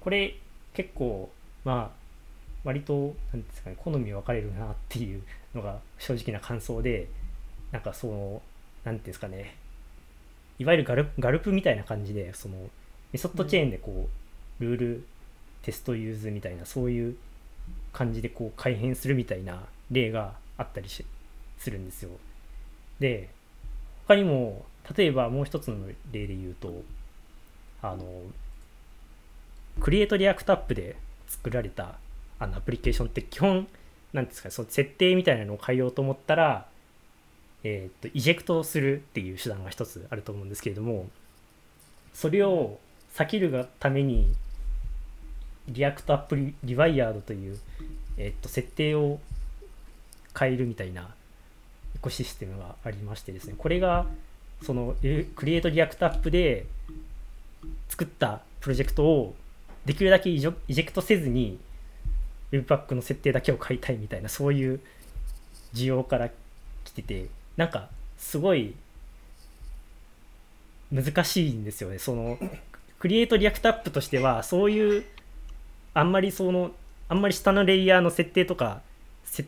[0.00, 0.36] これ
[0.74, 1.30] 結構、
[1.64, 2.04] まあ、
[2.64, 5.22] 割と、なんですかね、好み分かれるなっていう
[5.54, 7.08] のが正直な感想で、
[7.72, 8.42] なんかその、
[8.84, 9.56] なんていうんですかね、
[10.58, 12.56] いわゆるガルガルプみたいな感じで、その
[13.12, 14.08] メソッドチェーンでこ
[14.60, 15.06] う、ルール
[15.62, 17.16] テストユーズみたいな、そういう
[17.92, 21.04] 感じでこう改変するみたいな例があったりし
[21.58, 22.10] するんですよ。
[23.00, 23.28] で、
[24.06, 24.64] 他にも、
[24.96, 26.82] 例えばもう一つの例で言うと、
[27.82, 28.04] あの、
[29.80, 31.98] Create React App で作られた
[32.38, 33.66] あのアプリケーションって基本、
[34.12, 36.66] なんですか、その設定みたいなのを変えようと思ったら、
[37.64, 41.08] えー、と eject するっていう手段が一つあると思うんですけれども
[42.12, 42.78] それを
[43.14, 44.32] 避けるがために
[45.68, 47.58] React App Re Rewired という、
[48.18, 49.18] えー、と設定を
[50.38, 51.14] 変えるみたいな
[52.04, 54.06] エコシステムがありましてですねこれが
[54.62, 56.66] その Create React App で
[57.88, 59.34] 作ったプロジェクトを
[59.86, 61.58] できるだけ eject せずに
[62.52, 64.80] Webpack の設定だけを変えたいみたいなそういう
[65.72, 66.28] 需要から
[66.84, 67.88] 来ててなんか
[68.18, 68.74] すごい
[70.92, 71.98] 難しいんですよね。
[71.98, 72.38] その
[72.98, 75.04] Create React App としてはそういう
[75.94, 76.70] あんまりその
[77.08, 78.82] あんまり下のレイヤーの設定とか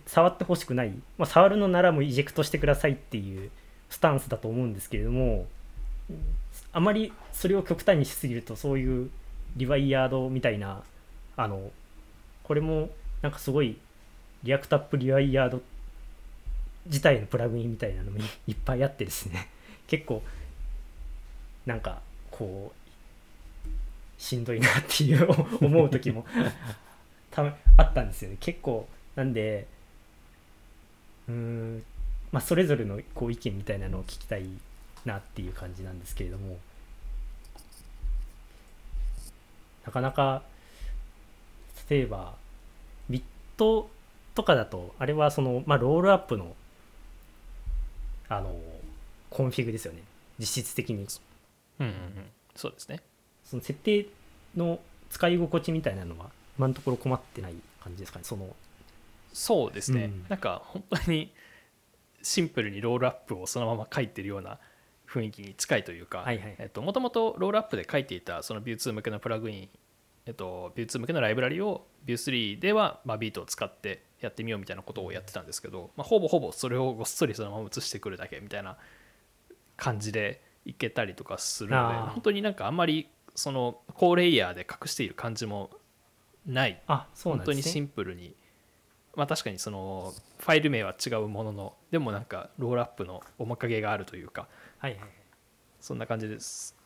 [0.07, 3.51] 触ってほしくない、まあ、触るのならもう eject してくださいっていう
[3.89, 5.47] スタンスだと思うんですけれども
[6.73, 9.11] あまりそれを極端にしすぎるとそういう
[9.57, 10.83] Rewired みたいな
[11.37, 11.71] あの
[12.43, 12.91] これも
[13.23, 13.77] なんかすごい
[14.43, 15.63] React App Rewired
[16.87, 19.49] 自体のプラグインみたいなのもいっぱいあってですね。
[19.89, 20.23] 結構
[21.65, 22.73] なんかこ
[23.67, 25.29] うしんどいなっていう
[25.65, 26.25] 思う時も
[27.77, 28.37] あったんですよね。
[28.39, 29.67] 結構なんで
[31.29, 31.83] うーん
[32.33, 34.47] まあそれぞれのこう意見みたいなのを聞きたい
[35.05, 36.59] なっていう感じなんですけれども
[39.85, 40.43] なかなか
[41.89, 42.35] 例えば
[43.09, 43.23] ビッ
[43.57, 43.89] ト
[44.35, 46.55] とかだとあれはその、まあ、ロールアップの
[48.29, 48.55] あの
[49.31, 50.03] コンフィグですよね。
[50.39, 51.07] 実質的に。
[51.79, 52.27] うんうんうん。
[52.57, 53.01] そうですね。
[53.45, 54.07] その設定
[54.57, 58.25] の使い心地みたいなのは今のところ困ってない感じですかね。
[58.25, 58.55] その
[59.37, 60.25] そうですね、うん。
[60.31, 61.31] なんか本当に
[62.23, 64.59] シンプルに Rollup をそのまま書いてるような
[65.07, 66.25] 雰囲気に近いというか
[66.81, 69.69] もともと Rollup で書いていたその Vue2 向けのプラグイン、
[70.25, 78.79] えっと、Vue2 向けのライブラリを Vue3 では、まあ、 Vite を使ってやってみようみたいなことをやってたんですけど、まあ、ほぼほぼそれをごっそりそのまま移してくるだけみたいな
[79.77, 85.71] 感じでいけたりとかするので本当になんかあんまりその高レイヤーで隠している感じも
[86.47, 88.35] ないあそう本当にシなんですねンプルに
[89.17, 94.47] まあ確かにそのファイル名は違うもののでもなんか Rollup の面影があるというか
[94.79, 95.11] はいはいはい。
[95.81, 96.77] そんな感じです。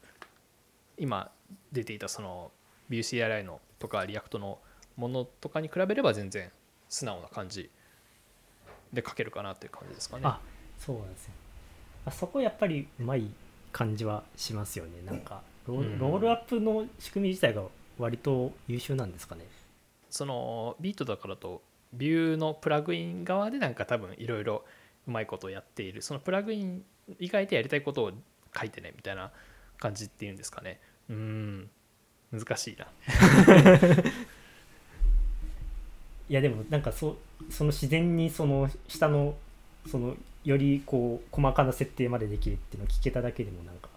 [0.97, 1.31] 今
[1.73, 2.53] 出ていたその
[2.91, 4.59] VueCLI のとか React の
[4.97, 6.51] ものとかに比べれば全然
[6.89, 7.71] 素直な感じ
[8.93, 10.23] で書けるかなっていう感じですかね。
[10.25, 10.41] あ
[10.79, 11.33] そうなんですよ。
[12.07, 13.29] あそこやっぱりうまい
[13.73, 15.03] 感じはしますよね。
[15.05, 15.99] なんかロー,、うん。
[15.99, 17.63] ロールアップの仕組み自体が
[17.99, 19.47] 割と優秀なんですかね。
[20.11, 24.65] そのビートだからとビューのプラグイン側でなんか多分いろいろ
[25.07, 26.03] うまいことをやっている。
[26.03, 26.85] そのプラグイン
[27.19, 28.13] 以外でやりたいことを
[28.57, 29.31] 書いてねみたいな
[29.79, 30.81] 感じっていうんですかね。
[31.09, 31.71] うん。
[32.33, 32.87] 難しいな。
[36.29, 39.37] いやでもなんかそその自然にその下の
[39.89, 43.90] そのよりこう細かな設定までできるっていうのを聞けただけでもなんか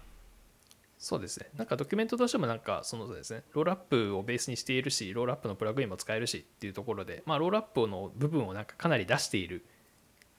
[1.05, 1.49] そうですね。
[1.57, 9.65] なんかドキュメントとしてもなんかそのですねロールアップをベースにしているしロールアップのプラグインも使えるしっていうところでまあロールアップの部分をなんかかなり出している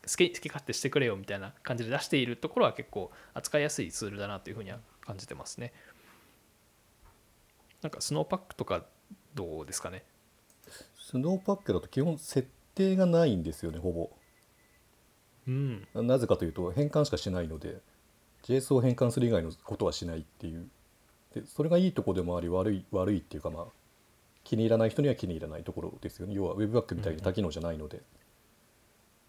[0.06, 5.74] 好き好き勝手してくれよみたいな感じで出しているところは結構扱いやすいツールだなというふうには感じてますね。
[7.82, 8.86] なんかスノーパックとか
[9.34, 10.02] どうですかね？
[10.98, 14.10] スノーパックだと基本設定がないんですよねほぼ。
[15.46, 15.86] うん。
[15.94, 17.82] なぜかというと変換しかしないので
[18.44, 20.68] JS を変換する以外のことはしないっていう。
[21.34, 23.64] でそれがいいところでもあり悪い悪いっていうかまあ
[24.44, 26.34] 気に入らない人には気に入らないところですよね。
[26.34, 28.02] 要は Webpack みたいに多機能じゃないので、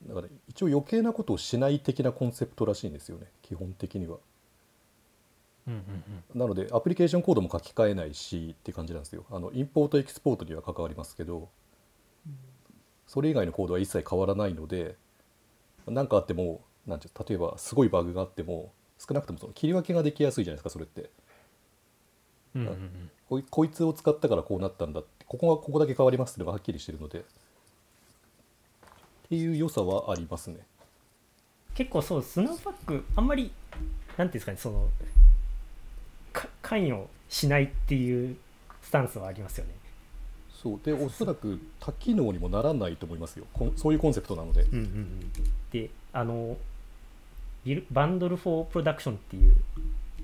[0.08, 3.28] だから一応余計なことをしない的なコンセプトらしいんですよね。
[3.42, 4.18] 基本的には。
[6.36, 9.26] なのでアプリケーションコードも書き換えないしって感じなんですよ。
[9.32, 11.50] あのインポートエキスポートには関わりますけど
[13.08, 14.96] それ以外のコードは一切変わらないので
[15.88, 21.10] 何かあってもなんて例えばすごいバグがあっても少なくともその切り分けができやすいじゃないですかそれって。
[22.56, 23.12] うんうんうん。
[23.30, 27.20] こいこいつを使ったからこうなったんだってここはここだけ変わりますっていうのがはっきりしてるので。
[27.20, 27.24] っ
[29.28, 30.58] ていう良さはありますね。
[31.74, 34.88] 結構そうスノーパックあんまりなんていうんですかねその
[36.32, 38.38] か関与しないっていう
[38.82, 39.74] スタンスはありますよね。
[40.50, 40.80] そう。
[40.84, 43.46] でおそらく多機能にもならないと思いますよ。
[43.52, 44.62] こんそういうコンセプトなので。
[44.62, 45.32] うんうんうん。
[45.72, 46.58] であの
[47.92, 49.56] バンドル・フォー・プロダクションっていう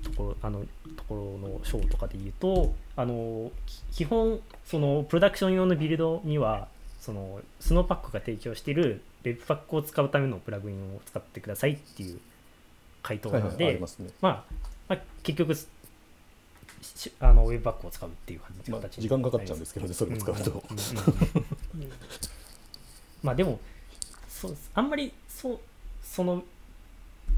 [0.02, 0.60] ところあの
[0.96, 6.68] ところの章とかで言うとあのき基本そのプロダクション用のビルドには
[7.00, 12.20] そのスノーパックが提供している Webpack を使うためのプラグインを使ってくださいっていう
[13.02, 14.10] 回答なので、はいはいありますね。
[14.20, 14.44] まあ、
[14.88, 15.54] まあ、結局
[17.20, 20.62] あの Webpack を使うっていう感じまあ時間かかっちゃうんですけどねそれを使うと。
[23.22, 23.60] まあでも
[24.28, 25.60] そうあんまりそう
[26.02, 26.42] その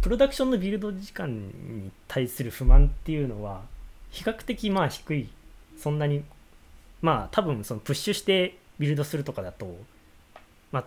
[0.04, 3.62] プロダクションのビルド時間に対する不満っていうのは
[4.10, 5.30] 比較的まあ低い。
[5.78, 6.22] そんなに
[7.00, 9.78] まあ多分そのプッシュしてビルドするとかだと
[10.72, 10.84] まあ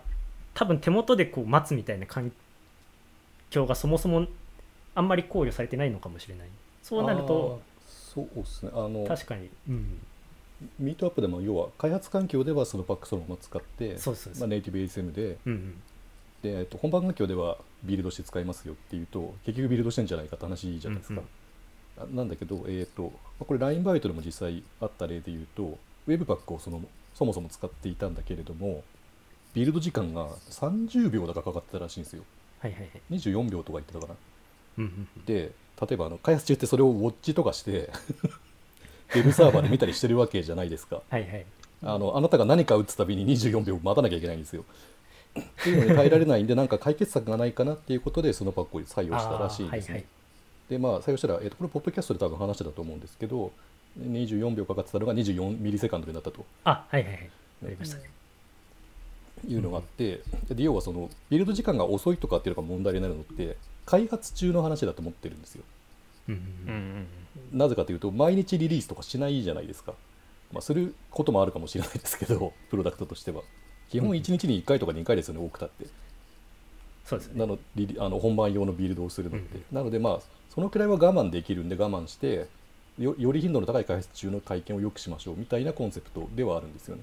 [0.54, 2.30] 多分手元でこう待つみたいな環
[3.50, 4.28] 境がそもそも
[4.94, 6.48] あんまり考慮されてないのかもしれない。
[6.84, 8.70] そうなるとそうですね。
[8.72, 9.98] あの確かに、うん、
[10.78, 14.40] ミートアップでも要は開発環境ではそのパックそのまま使ってそうそうそう。
[14.42, 15.38] まあ、ネイティブ ASM で
[16.42, 21.22] で、えっと、本番環境ではビルドして使いますよっていうと結局ビルドしてんじゃないかって話じゃないですか、
[21.98, 23.10] あなんだけど、えーとま
[23.42, 26.80] あこれ LINE バイトでも実際あった例で言うと Webpack をその
[27.14, 28.84] そもそも使っていたんだけれども
[29.54, 32.22] ビルド時間が30秒だかかかってたらしいんですよ。
[32.60, 32.90] はいはいはい。
[33.10, 34.14] 24秒とか言ってたかな。
[34.78, 35.24] うんうんうん。
[35.24, 37.90] で例えばあの開発中ってそれをウォッチとかして
[39.14, 41.02] ウェブサーバーで見たりしてるわけじゃないですか。
[41.08, 41.46] はいはい。
[41.82, 44.64] あのあなたが何か打つたびに24秒待たなきゃいけないんですよ。
[45.38, 49.94] っていうのに耐えられないんでなんか解決策がないかなっていうことでそのパックを採用したらしいんですね。
[49.94, 50.06] はいはい。
[50.70, 53.52] でまあ採用したら、えーとこれポッドキャストで多分話してたと思うんですけど
[54.00, 56.44] 24秒かかってたのが24ミリセカンドになったと。
[56.64, 57.30] あはいはいはい。
[57.66, 58.10] ありましたね
[59.46, 65.62] いうのがあって、で要はそのビルド時間が遅いとかっていうのが問題になるのって開発中の話だと思ってるんですよ。
[66.28, 66.34] うん。
[66.34, 67.06] うんうん
[67.52, 67.58] うん。
[67.58, 69.94] なぜかというと毎日リリースとかしないじゃないですか、
[70.52, 73.42] まあ、することもあるかもしれないですけどプロダクトとしては
[73.90, 75.86] 基本1日に1回とか2回ですよね多くたって。
[77.04, 77.40] そうですよね。
[77.40, 79.76] なのリリあの本番用のビルドをするのって、うん。
[79.76, 80.20] なのでまあ
[80.54, 82.46] そのくらいは我慢できるんで我慢して
[82.98, 87.02] よより頻度の高い開発中の体験を良くしましょうみたいなコンセプトではあるんですよね、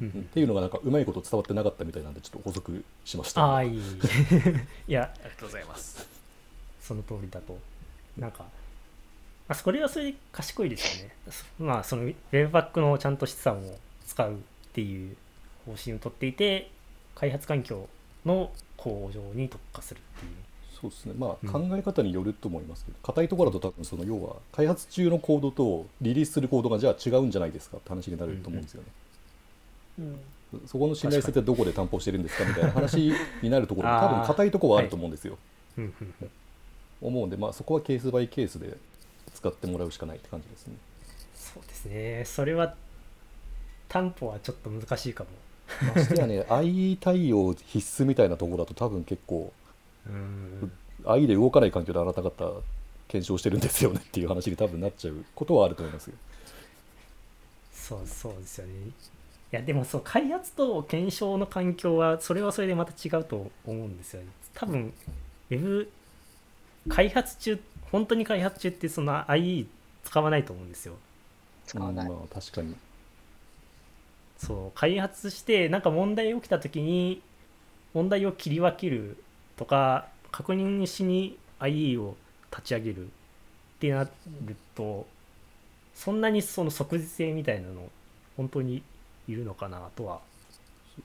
[0.00, 0.12] うん。
[0.14, 0.20] うん。
[0.20, 3.44] っていうのがなんかうまいこと伝わってなかったみたいなんでちょっと補足しました。
[3.44, 3.80] ああいい。
[4.88, 6.06] いやありがとうございます。
[6.80, 7.58] その通りだと
[8.18, 8.48] なんか、ま
[9.48, 11.14] あ、それはそれで賢いですよね。
[11.30, 14.36] そまあその Webpack のちゃんと資産を使うっ
[14.72, 15.16] ていう
[15.66, 16.70] 方針をとっていて
[17.14, 17.88] 開発環境
[18.24, 20.32] の向上に特化するっていう。
[20.80, 21.14] そうですね。
[21.16, 21.68] まあ、うん。
[21.68, 28.88] 考え方によると思いますけど硬いところだと多分その要は開発中のコードとリリースするコードがじゃあ違うんじゃないですかって話になると思うんですよね、
[30.00, 30.20] うん。
[30.66, 35.38] そこの信頼性ってどこで担保してるんですかみたいな話になるところ多分硬いところはあると思うんですよ、
[35.78, 36.30] うんうんうん。
[37.00, 38.76] 思うんでまあそこはケースバイケースで
[39.34, 40.74] 使ってもらうしかないって感じですね。
[41.36, 42.24] そうですね。
[42.24, 42.74] それは
[43.88, 45.30] 担保はちょっと難しいかも
[45.82, 49.52] ましてやね IE 対応必須みたいなところだと多分結構
[50.06, 50.72] うん、
[51.04, 52.60] IE で動かない環境であなた方
[53.08, 56.14] 検証してるんですよねっていう話に多分なっちゃうことはあると思いますよ。
[57.72, 58.72] そうそうですよね。
[58.72, 58.90] い
[59.50, 64.28] やでもそう開発と検証の環境はそれはそれでまた違うと思うんですよね。
[64.54, 64.92] 多分
[65.50, 65.90] Web
[66.88, 69.66] 開発中本当に開発中ってその IE
[70.04, 70.94] 使わないと思うんですよ。
[71.66, 72.06] 使わない。
[72.06, 72.74] うんまあ確かに
[74.44, 77.22] そう開発してなんか問題起きた時に
[77.94, 79.16] 問題を切り分ける
[79.56, 82.16] とか確認しに IE を
[82.50, 83.08] 立ち上げるっ
[83.78, 84.10] てなる
[84.74, 85.06] と
[85.94, 87.88] そんなにその即時性みたいなの
[88.36, 88.82] 本当に
[89.28, 90.20] いるのかなとは。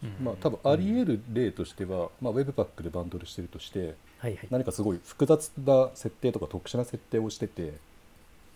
[0.04, 0.26] うん。
[0.26, 4.48] まあ多分あり得る例としては、まあ、Webpack でバンドルしてるとしてはいはい。
[4.50, 7.74] 何かすごい複雑な設定とか特殊な設定をしてて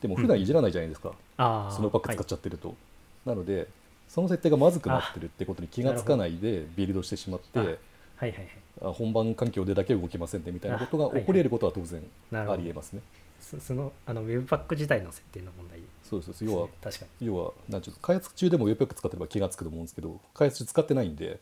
[0.01, 2.75] でも普段いじらないじゃないですか、ああスノーパック使っちゃってると、
[3.23, 3.67] なので
[4.13, 7.71] その設定がまずくなってるってことに気がつかないでビルドしてしまってあはい
[8.19, 8.47] はいはい。
[8.83, 13.01] あ本番環境でだけ動きませんねみたいなことが起こり得ることは当然あり得ますね。
[13.39, 15.79] そそのあの Webpack 自体の設定の問題。
[16.03, 16.43] そうですです。
[16.43, 21.39] ね、要は確か要はなんちゅうの開発中でも Webpack 使ってれば気がつくと思うんですけど開発中使ってないんで。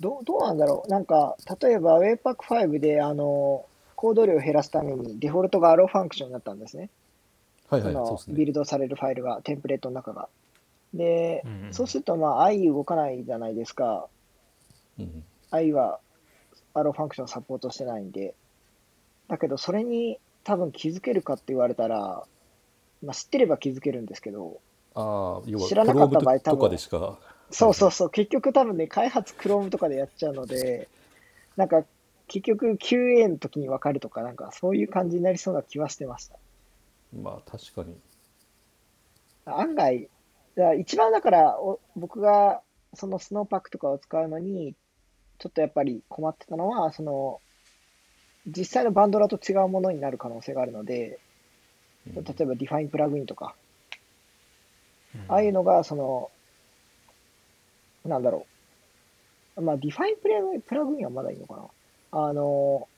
[0.00, 0.90] どうどうなんだろう。
[0.90, 3.66] なんか、例えば Webpack5 で、あの、
[3.96, 6.88] コード量を減らすためにデフォルトが Allow ファンクションになったんですね。
[7.68, 8.36] はいはいそのそうですね。
[8.36, 10.28] ビルドされるファイルが、テンプレートの中が。
[10.94, 14.08] で、うんうんそうすると、まあ、IE 動かないじゃないですか。
[14.98, 16.00] うんうん、IE は
[16.74, 18.34] Allow ファンクションサポートしてないんで。
[19.28, 22.24] だけど、それに多分気づけるかって言われたら、
[23.02, 24.60] まあ、知ってれば気づけるんですけど、
[24.94, 27.18] ああ要は知らなかった場合 Chrome とかでしか
[27.52, 30.88] そうそうそう、結局多分ね、開発 Chrome とかでやっちゃうので、
[31.56, 31.84] なんか、
[32.28, 36.38] 結局 QA の時に分かるとか、なんかそういう感じになりそうな気はしてました。
[37.12, 37.96] まあ確かに
[39.46, 40.08] 案外、
[40.56, 42.62] だから一番だからお僕が
[42.94, 44.74] そのスノーパックとかを使うのに、
[45.38, 47.40] ちょっとやっぱり困ってたのは、その、
[48.46, 51.18] 実際のバンドラと違うものになる可能性があるので、
[52.06, 53.54] うん例えば Define プラグインとか、
[55.14, 56.30] うんああいうのが、その、
[58.04, 58.46] なんだろ
[59.56, 59.60] う。
[59.60, 61.68] まあ、Define プラグインプラグインはまだいいのかな。
[62.12, 62.88] あの、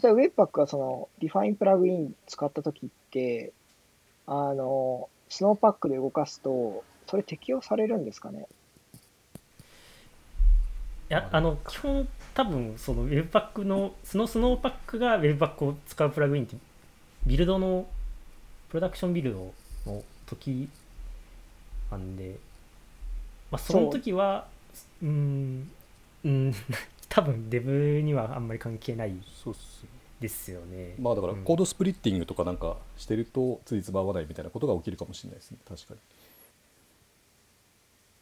[0.00, 3.52] 例えば Webpack がその Define プラグイン使ったときって、
[4.26, 8.46] あの、スノーパックで動かすと、それ適用されるんですかね？
[11.08, 11.40] いやあ。
[11.40, 16.56] の基本多分その Webpack のそのスノーパックが Webpack を使うプラグインって
[17.26, 17.86] ビルドの
[18.68, 19.52] プロダクションビルド
[19.86, 20.68] の時
[21.90, 22.36] なんで、
[23.50, 24.46] まあ、その時は
[25.02, 25.06] う。
[25.06, 25.70] ーん
[26.24, 26.54] うん
[27.08, 29.12] 多分デブにはあんまり関係ない。
[29.42, 30.94] そうっすねですよね。
[30.98, 36.00] まあだからうんコードスプリッティングとかなんかしてるとついつま合わないみたいなことが起きるかもしれないですね確かに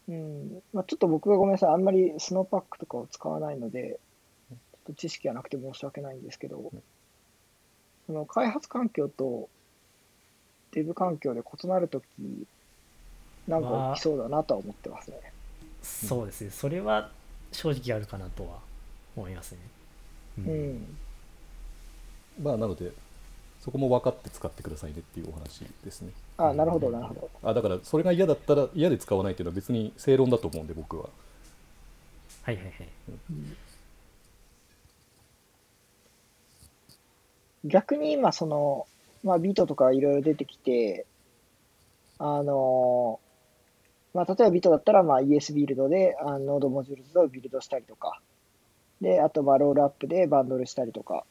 [0.09, 0.63] うん。
[0.73, 1.71] まあ、ちょっと僕がごめんなさい。
[1.71, 4.01] あんまりスノーパックとかを使わないので、
[4.51, 6.73] ちょっと知識がなくて申し訳ないんですけど、
[8.07, 9.51] その開発環境と
[10.73, 12.05] デブ環境で異なるとき、
[13.47, 15.33] なんか起きそうだなとは思ってますね。
[15.83, 17.11] そうですねそれは
[17.53, 18.59] 正直あるかなとは
[19.17, 19.59] 思いますね。
[20.39, 20.99] ううんん。
[22.41, 22.93] まあなので
[23.61, 26.12] そこも分かって使ってくださいねっていうお話ですね。
[26.36, 27.30] あ、なるほど、なるほど。
[27.43, 31.09] あだからそれが嫌だったら嫌で使わないっていうのは別に正論だと思うんで僕は。
[32.43, 32.74] はいはいはい。
[37.64, 38.86] 逆に今、その、
[39.24, 41.05] まあ、 Vite とかいろいろ出てきて、
[42.18, 43.20] あの、
[44.14, 48.20] まあ、例えば Vite だったら、まあ、ES ビルドで、あ node modules をビルドしたりとか、
[49.01, 51.24] で、あと、まあ、 Rollup でバンドルしたりとか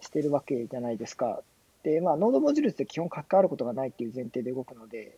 [0.00, 1.42] してるわけじゃないですか。
[1.82, 5.16] で、まあ、 node module って基本関わることがないっていう前提で動くので、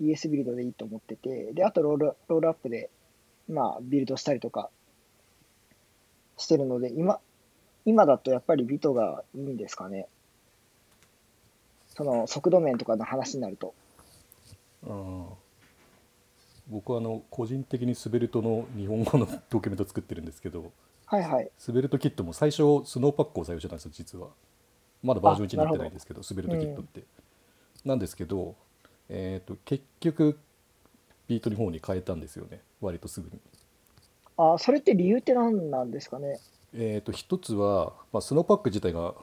[0.00, 2.90] ES ビルドでいいと思ってて、で、あとロール、ロールアップで、
[3.48, 4.70] まあ、ビルドしたりとか
[6.36, 7.20] してるので、今、
[7.84, 10.06] 今だとやっぱりビトがいいんですかね。
[11.94, 13.74] その速度面とかの話になると。
[14.86, 15.26] あ
[16.68, 20.72] 僕はあの個人的にスベルトの日本語のドキュメント作ってるんですけど
[21.12, 21.50] はいはい。
[21.58, 24.28] スベルトキットも最初スノーパックを採用してたんですよ実は。
[25.02, 27.02] まだバージョン1になってないんですけどスベルトキットって、
[27.84, 28.54] なんですけど、
[29.10, 30.38] えー、と結局
[31.28, 32.62] ビートの方に変えたんですよね。
[32.80, 33.38] 割とすぐに。
[34.38, 36.40] あ、それって理由って何なんですかね？
[36.72, 39.14] えー、と一つは、まあ、スノーパック自体が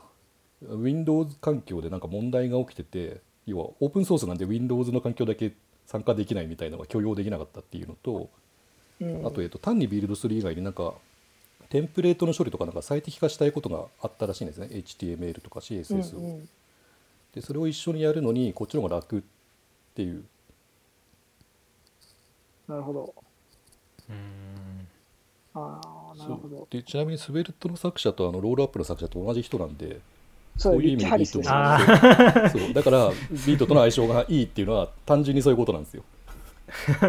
[0.61, 5.53] Windows 環境でなんか問題が起きてて要はオープンソースなんで Windows の環境だけ
[5.87, 8.29] 参加できないみたいなのが許容できなかったっていうのと、
[9.01, 10.93] うん、あと,、えー、と単にビルドする以外になんか
[11.69, 14.67] テンプレートの処理とかなんか最適化したいことがあったらしいんですね。
[14.71, 16.49] HTML とか CSS を、うんうん。
[17.33, 19.21] でそれを一緒にやるのにこっちの方が楽っ
[19.93, 20.23] ていう。
[22.67, 23.13] なるほど。
[24.09, 24.87] うん。
[25.53, 25.79] あ
[26.13, 26.67] あ、なるほど。
[26.71, 29.99] でちなみにスベルトの作者とあのロールアップの作者と同じ人なんで
[30.57, 32.73] そう、いう意味でビートもそう。
[32.73, 33.09] だから
[33.45, 36.03] ビートとの相性がいいっていうのは単純にそういうことなんですよ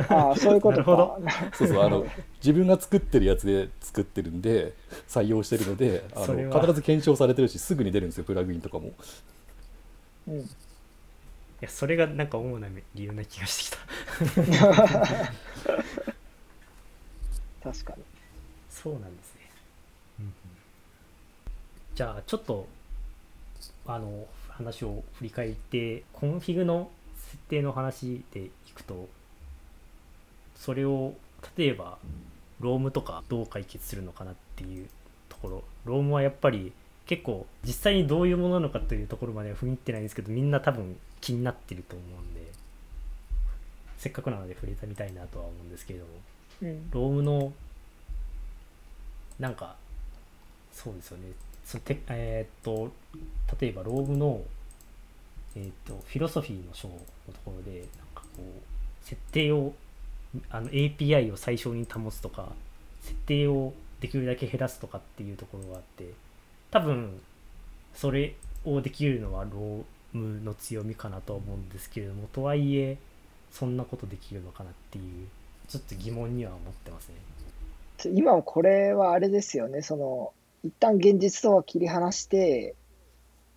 [0.09, 1.07] ああ、そういうことなるほど。
[1.25, 1.51] か。
[1.53, 2.07] そうそうあの
[2.37, 4.75] 自分が作ってるやつで作ってるんで
[5.09, 8.93] 採用してるのであの必ず検証されてるしすぐに出るんですよプラグインとかも。
[10.29, 10.41] うん。
[10.41, 10.47] い
[11.61, 13.77] やそれがなんか主な理由な気がして
[14.47, 14.67] きた。
[17.63, 18.03] 確かに。
[18.71, 19.51] そうなんですね、
[21.95, 22.67] じゃあちょっと
[23.87, 29.09] あの話を振り返ってコンフィグの設定の話でいくと
[30.61, 31.15] それを
[31.57, 31.97] 例えば
[32.61, 34.87] ロームとかどう解決するのかなっていう
[35.31, 35.65] ところ。
[35.87, 36.73] ロームはやっぱり
[37.07, 42.41] 結構実際にどういうものなのかというところまでは踏み入ってないんですけどみんな多分気になってると思うんで。
[43.97, 46.13] せっかくなので触れてみたいなとは思うんですけれども。
[46.63, 46.91] うん。
[46.91, 47.53] ロームの
[49.39, 49.77] なんか
[50.73, 51.33] そうですよね。
[51.65, 52.93] そのてえーっと
[53.61, 54.43] 例えばロームの、
[55.57, 56.95] えーっとフィロソフィーの章の
[57.33, 59.73] ところでなんかこう設定を
[60.51, 62.53] あの API を最小に保つとか
[63.03, 66.11] 設定をできるだけ減らすとかっていうところがあって
[66.71, 67.21] 多分
[67.95, 72.99] それをできるのはロームの強みかなとは思うんですけれどもとはいえ
[73.51, 75.27] そんなことできるのかなっていう
[75.69, 77.15] ちょっと疑問には思ってますね。
[78.07, 80.33] 今もこれはあれですよね、その、
[80.65, 82.75] 一旦現実とは切り離して、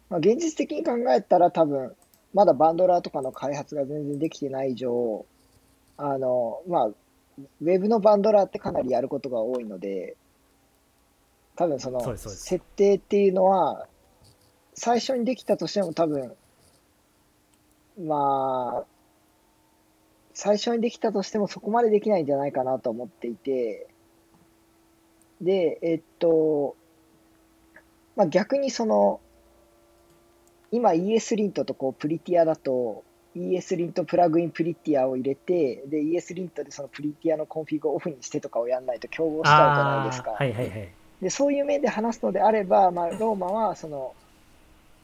[0.10, 1.96] まあ、現実的に考えたら多分、
[2.34, 5.26] まだバンドラーとかの開発が全然できてない以上、
[5.98, 10.16] あの、まあ、ウェブのバンドラーってかなりやることが多いので、
[11.56, 12.44] 多分そのそうですそうです。
[12.46, 13.88] 設定っていうのは、
[14.74, 16.36] 最初にできたとしても多分、
[18.00, 18.86] まあ、
[20.34, 23.88] 最初にできたとしてもそこまでできないんじゃないかなと思っていて、
[25.42, 26.76] で、えっと、
[28.16, 29.20] まあ、逆にその、
[30.72, 33.04] 今 ESLint とこう Prettier だと、
[33.36, 40.32] ESLint プラグイン Prettier を入れて、で、ESLint でそのプリティアのコンフィグをオフにしてとかをやらないと競合しちゃうじゃないですか。
[40.32, 40.90] はいはいはい。
[41.22, 44.14] で、そういう面で話すのであれば、まあ、 Rome はその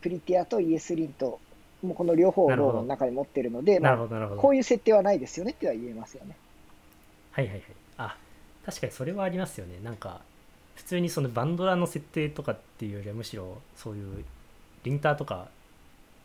[0.01, 1.39] Prettier と ESLint、も
[1.83, 4.41] うこの両方を Rome の中に持ってるので、まあ、なるほどなるほど。
[4.41, 6.35] こういう設定はないですよねっては言えますよね。
[7.31, 7.63] はいはいはい。
[7.97, 8.17] あ、
[8.65, 9.79] 確かにそれはありますよね。
[9.83, 10.21] なんか、
[10.75, 14.23] 普通にそのバンドラの設定とかっていうよりはむしろそういう
[14.83, 15.49] リンターとか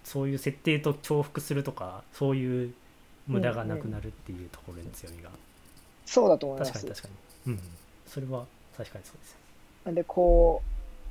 [0.04, 2.74] そういう設定と重複するとかそういう
[3.26, 5.30] 無駄がなくなるっていうところの強みが、
[6.06, 6.94] そうだと思います確かに。
[6.94, 7.08] 確か
[7.46, 7.52] に。
[7.54, 7.60] うん。
[8.06, 8.44] それは
[8.76, 9.38] 確かにそうですよ。
[9.86, 10.62] なんで、こ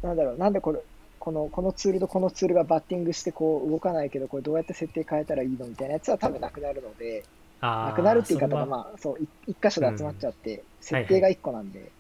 [0.04, 0.80] う、なんだろう、なんでこれ、
[1.20, 7.24] このこのツールとこのツールがバッティングしてこう動かないけど、これどうやって設定変えたらいいのみたいなやつは多分なくなるので、
[7.62, 11.92] なくなるっていう言い方が、まあ、そう、い一箇所で集まっちゃって、設定が一個なんで、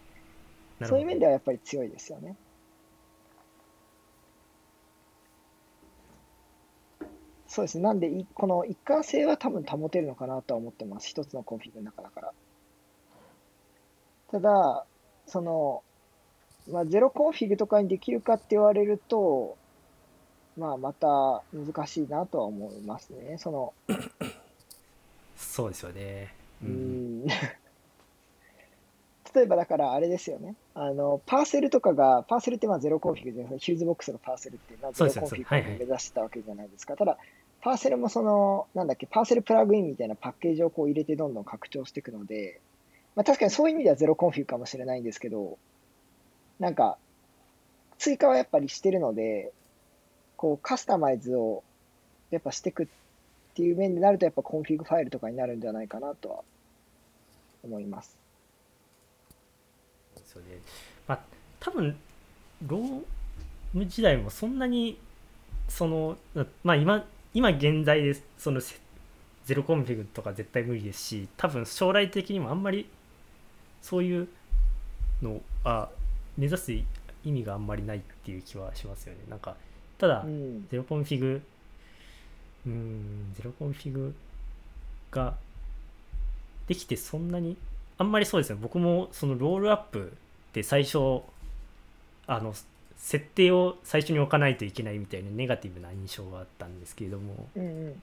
[0.83, 2.35] そういう面ではやっぱり強いですよね。
[7.53, 7.83] そうですね。
[7.83, 11.07] なんで、いこの一貫性は多分保てるのかなとは思ってます。
[11.07, 12.33] 一つのコンフィグの中だから。
[14.31, 14.85] ただ、
[15.27, 15.83] その、
[16.71, 19.55] まあ、 zero config とかにできるかって言われると、
[20.57, 23.37] まあ、また難しいなとは思いますね。
[23.37, 23.73] その、
[25.35, 26.33] そうですよね。
[26.63, 27.27] うーん
[29.35, 30.55] 例えばだからあれですよね。
[30.73, 36.95] あの、 Parcel とかが、 Parcel ってまあ zero config で、ヒューズボックスの Parcel ってまあ zero config を目指してたわけじゃないですか。
[36.95, 37.17] ただ、
[37.63, 42.59] Parcel もその、なんだっけ、 Parcel プラグインみたいなパッケージをこう入れてどんどん拡張していくので、
[43.15, 45.57] まあ確かにそういう意味では zero config かもしれないんですけど、
[46.59, 46.97] なんか、
[47.99, 49.53] 追加はやっぱりしてるので、
[50.35, 51.63] こうカスタマイズを
[52.31, 52.87] やっぱしていくっ
[53.55, 56.39] ていう面でなると、やっぱ config ファイルとかになるんじゃないかなとは
[57.63, 58.17] 思います。
[60.17, 60.57] ですよね。
[61.07, 61.19] まあ、
[61.61, 61.95] 多分
[62.67, 64.99] Rome時代もそんなに
[65.69, 66.17] その
[66.65, 68.61] まあ今今現在でその
[69.45, 72.87] zero config とか絶対無理ですし多分将来的にもあんまり
[73.81, 74.27] そういう
[75.21, 75.89] のあ
[76.37, 76.85] 目指す意
[77.25, 79.19] 味があんまりないっていう気はしますよね。
[79.29, 79.55] なんか
[79.97, 80.67] ただ、うん。
[80.69, 81.41] zero config
[82.65, 84.13] うん zero config
[85.11, 85.35] が
[86.67, 87.57] できてそんなに
[87.97, 88.59] あんまりそうですね。
[88.61, 90.13] 僕もその Rollup
[90.53, 91.21] で最初
[92.27, 92.53] あの
[93.03, 98.01] 設定を最初に置かないといけないみたいなネガティブな印象があったんですけれどもうんうん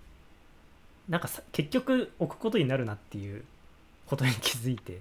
[1.09, 3.42] なんかさ結局置くことになるなっていう
[4.07, 5.01] ことに気づいて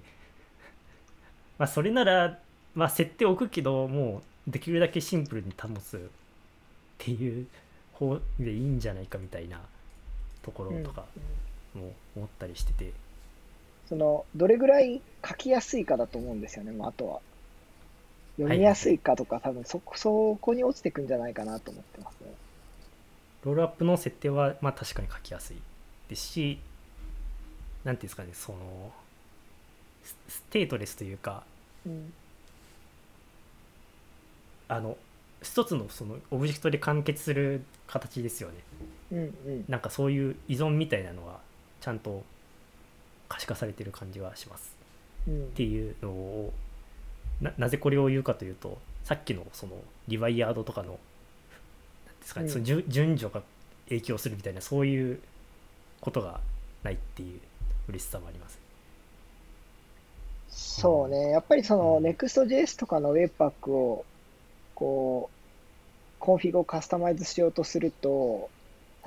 [1.58, 2.38] まあそれなら
[2.74, 6.00] まあ設定置くけどもうできるだけシンプルに保つっ
[6.96, 7.46] ていう
[7.92, 9.60] 方でいいんじゃないかみたいな
[10.42, 11.04] ところとか
[11.74, 12.92] も思ったりしてて、
[13.86, 17.20] そのどれぐらい書きやすいかだと思うんですよね、もうあとは。
[18.36, 22.32] 読みやすいかとか、多分そこそこに落ちてくんじゃないかなと思ってますね。
[23.44, 25.56] ロールアップの設定はまあ確かに書きやすい
[26.08, 26.58] ですし
[27.84, 28.92] 何ていうんですかねその
[30.04, 31.42] スステートレスというか
[31.86, 32.12] うん。
[34.68, 34.96] あの
[35.42, 38.54] 一つのそのオブジェクトで完結する形ですよね。
[39.10, 39.64] うんうん。
[39.68, 41.40] なんかそういう依存みたいなのは
[41.80, 42.22] ちゃんと
[43.28, 44.76] 可視化されてる感じはします
[45.26, 46.52] うんっていうのを
[47.40, 49.72] ななぜこれを言うかというとさっきのその
[50.08, 50.98] リワイヤードとかのなん
[52.20, 52.52] ですかね、うん。
[52.52, 53.42] その順順序が
[53.88, 55.20] 影響するみたいなそういう
[56.00, 56.40] ことが
[56.82, 57.40] ないっていう
[57.88, 58.58] 嬉しさもあります。
[60.48, 62.06] そうね、やっぱりそのうん。
[62.06, 64.04] Next.js とかの Webpack を
[64.74, 65.40] こう
[66.18, 68.50] config をカスタマイズしようとすると、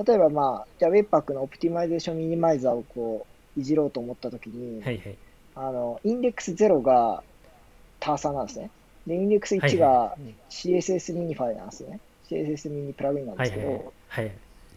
[0.06, 3.28] 例えばまあ、じゃあ Webpack の optimization minimizer をこ
[3.58, 5.18] ういじろうと思ったときに、はいはい。
[5.56, 7.24] あの、インデックス0が
[8.04, 8.70] Terser なんですね。
[9.08, 10.18] で、インデックス1はいがは
[10.50, 12.00] CSS ミニファイなんですよね。
[12.30, 13.80] CSS ミニプラグインなんですけど、はい
[14.10, 14.32] はい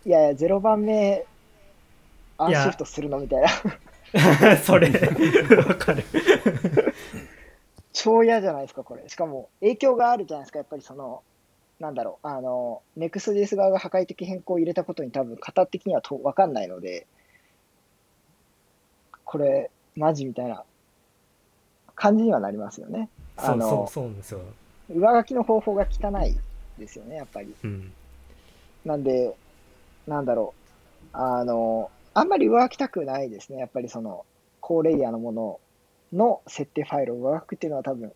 [0.05, 1.27] いやいや、0番目、
[2.39, 4.57] unshift するのみたいな。
[4.63, 6.05] それわかる
[7.93, 9.09] 超嫌じゃないですか、これ。
[9.09, 11.25] しかも、影響があるじゃないですか、やっぱりその、
[11.81, 17.09] なんだろう、あの、Next.js 側が破壊的変更を入れたことに多分、型的にはと分かんないので、
[19.25, 20.63] これ、マジみたいな
[21.97, 23.09] 感じにはなりますよね。
[23.37, 24.41] あそうそうですよ
[24.89, 26.37] 上書きの方法が汚い
[26.79, 27.55] ですよね、やっぱり。
[27.63, 27.93] うん
[28.85, 29.35] なんで、
[30.07, 30.55] なんだろ
[31.13, 33.59] う、あの、あんまり上書きたくないですね。
[33.59, 34.25] やっぱりその、
[34.61, 35.61] 高レイヤーのもの
[36.13, 38.13] の設定ファイルを上書くっていうのは多分、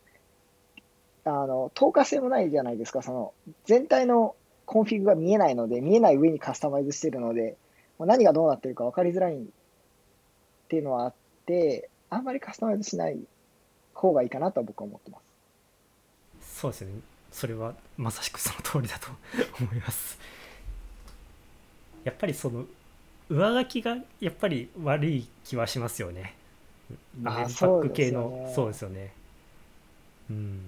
[1.24, 3.02] あの、透過性もないじゃないですか。
[3.02, 7.56] その、全体のコンフィグが見えないので、見えない上にカスタマイズしてるので、
[7.98, 9.42] 何がどうなってるか分かりづらいっ
[10.68, 11.14] ていうのはあっ
[11.46, 13.18] て、あんまりカスタマイズしない
[14.00, 15.18] 方がいいかなとは僕は思ってま
[16.40, 16.60] す。
[16.60, 16.92] そうですね。
[17.30, 19.08] それはまさしくその通りだと
[19.60, 20.18] 思います。
[22.04, 22.64] やっぱりその
[23.28, 26.34] 上書きがやっぱり悪い気はしますよね。
[27.24, 28.50] あーメンパック系の。
[28.54, 29.12] そうですよね。
[30.28, 30.58] そうん。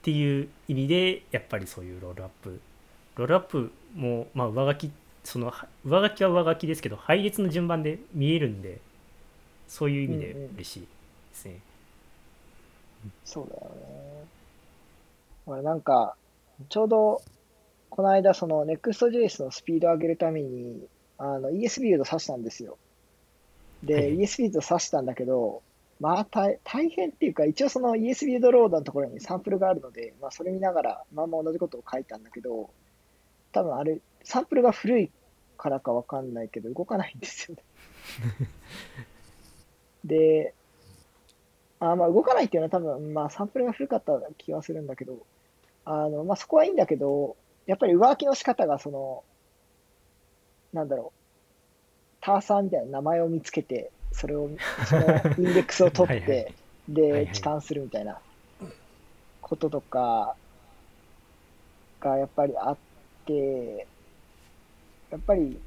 [0.00, 2.60] っていう意味でやっぱりそういうロールアップ。
[3.16, 4.90] ロールアップもまあ上書き
[5.22, 8.80] そのは上書きは上書きですけど配列の順番で見えるんで
[9.68, 10.54] そういう意味でうんうん。
[10.56, 10.86] 嬉しいで
[11.34, 11.60] すね、
[13.24, 14.26] そうだよね。
[15.46, 16.16] 俺なんか、
[16.68, 17.22] ちょうど、
[17.88, 20.86] この間、その Next.js のスピードを上げるために、
[21.18, 22.78] あの ES ビルド挿したんですよ。
[23.82, 25.62] で、はいはい ES ビルド挿したんだけど、
[26.00, 32.70] まあ大大変っていうか、一応その ES ビルドロードのところにサンプルがあるので、まあそれ見ながら、まあまあ同じことを書いたんだけど、
[33.52, 35.10] 多分あれ、サンプルが古い
[35.58, 37.62] からかわかんないけど、動かないんですよね。
[40.04, 40.54] で、
[41.80, 45.26] あまあ動かないっていうのは多分、まあサンプルが古かった気はするんだけど、
[45.84, 49.24] あの、まあそこはいいんだけど、やっぱり上書きの仕方がその、
[50.72, 51.20] なんだろう、
[52.20, 54.50] ターサーみたいな名前を見つけて、それを、
[54.84, 56.26] その インデックスを取っはいはい。
[56.26, 56.54] て、はい
[56.88, 57.22] で、はい。
[57.24, 58.20] 置換するみたいな
[59.40, 60.36] こととか
[62.00, 62.78] がやっぱりあっ
[63.26, 63.88] て、
[65.10, 65.60] やっぱり、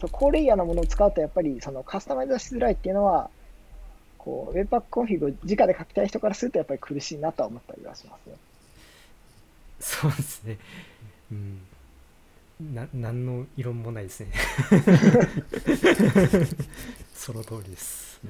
[0.00, 3.30] そう高レイヤーのものを使うと、やっぱりそのカスタマイズしづらいっていうのは、
[4.24, 8.36] こう、Webpack コンフィグを直で書きたい人からすると、やっぱり苦しいなとは思ったりはしますね。
[9.80, 10.58] そうですね。
[11.32, 11.60] うん。
[12.74, 14.30] な、何の異論もないですね。
[17.14, 18.20] その通りです。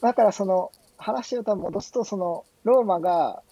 [0.00, 3.42] だからその話を多分戻すと、そのローマが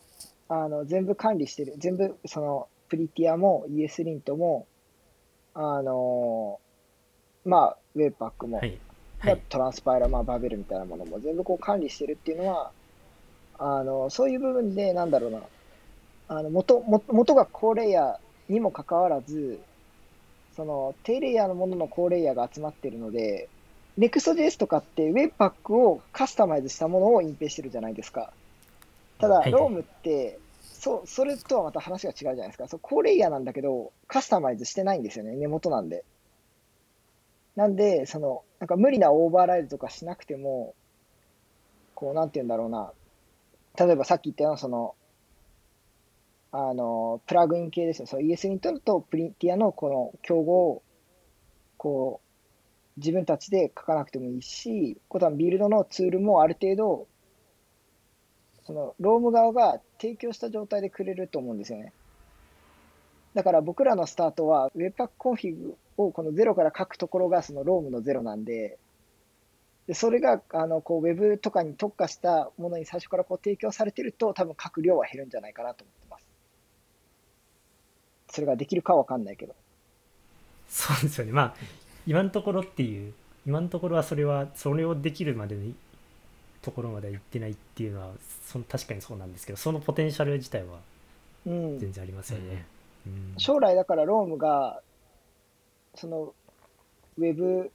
[0.48, 4.66] あの全部管理してる、全部そのプリティアも ES リントも、
[5.52, 6.58] あの
[7.44, 8.78] まあ、ウェブパックも、はい。
[9.48, 12.70] トランスパイラー、まあ、バベルみたいなものも全部こう管理してるっていうのは、
[13.58, 15.40] あのそういう部分で、なんだろうな、
[16.28, 19.58] あの元も元が高レイヤーにもかかわらず、
[20.54, 23.48] その低レイヤーのものの高レイヤーが集まっているので、
[23.98, 28.32] Next.js とかって Webpack をカスタマイズしたものを隠蔽してるじゃないですか。
[29.18, 32.68] ただ、ロームって、そう、それとはまた話が違うじゃないですか。
[32.68, 36.04] そう、高レイヤーなんだけど、カスタマイズしてないんですよね、根元なんで。
[37.54, 40.74] なんで、その、なんか無理なオーバーライドとかしなくても、
[41.94, 42.92] こう、なんて言うんだろうな。
[43.78, 44.94] 例えばさっき言ったような、その、
[46.52, 48.06] あの、プラグイン系ですね。
[48.06, 50.82] その ESLint とプリンティアのこの競合を、
[51.76, 52.20] こ
[52.96, 57.06] う、自分たちで書かなくてもいいし、ことはビルドのツールもある程度、
[58.64, 61.92] その、 Rome 側が提供した状態でくれると思うんですよね。
[63.34, 68.78] だから僕らのスタートは Webpack コンフィグをこのゼロから書くところがその Rome のゼロなんで、
[69.86, 76.24] でそれがあのこう Web とかに特化したものに最初からこう提供されてると多分書く量は減るんじゃないかなと思ってます。
[78.30, 79.54] それができるかはわかんないけど。
[80.68, 81.54] そうですよねまあ
[82.06, 83.12] 今のところっていう
[83.46, 85.72] 今のところはそれはそれをできるまでの
[86.62, 88.10] ところまでは行ってないっていうのは
[88.44, 90.80] その確かにそうなんですけどそのポテンシャル自体は
[91.46, 91.78] うん。
[91.78, 92.66] 全然ありますよね。
[93.06, 94.80] うん将来だから Rome が
[95.96, 96.34] その
[97.18, 97.70] ウェブ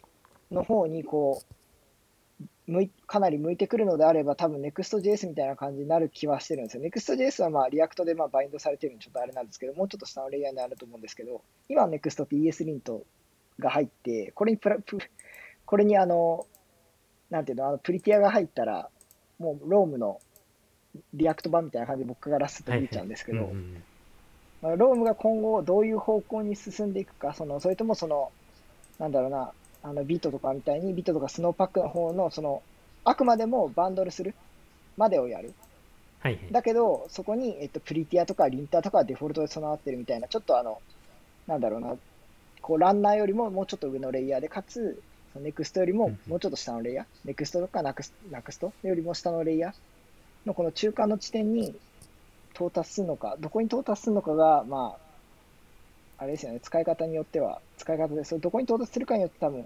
[0.51, 1.41] の方にこ
[2.67, 6.84] う向いかなり向いてくるのであれば多分 Next.js みたいな感じになる気はしてるんですよ。
[6.84, 13.01] Next.js はまあ React でまあバインドされてるのでちょっとあれなんですけどもうちょっと下のレイヤーになると思うんですけど今の Next って ESLint
[13.59, 14.97] が入ってこれにプラプ
[15.65, 16.45] これにあの
[17.30, 18.89] なんていうのあの Prettier が入ったら
[19.39, 20.19] もう Rome の
[21.13, 23.84] React 版みたいな感じで僕がラストで見ちゃうんですけど、うんうん
[24.62, 28.32] まあ、 Rome が今後どういう方向に進んでいくか、そのそれともその、
[28.99, 29.51] なんだろうな、
[29.84, 32.62] あの Vite とかみたいに、 Vite とか Snowpack の方の、その、
[33.03, 34.36] あくまでもバンドルする
[34.97, 35.53] までをやる。
[36.20, 36.51] はいはい。
[36.51, 40.80] だけど、そこに、えっと、 Prettier とか linter とかがデフォルトで備わってるみたいな、ちょっとあの、
[41.47, 41.95] なんだろうな、
[42.62, 45.01] こう、ランナーよりももうちょっと上のレイヤーで、かつ、
[45.39, 49.74] ネクストよりももうちょっと下のレイヤー、ネクストとかナクスナクストよりも下のレイヤー
[50.45, 51.74] のこの中間の地点に
[52.53, 54.95] 到達するのか、どこに到達するのかが、ま
[56.19, 59.65] あ、あれですよね、使い方によっては、使い方で、それどこに到達するかによって多分、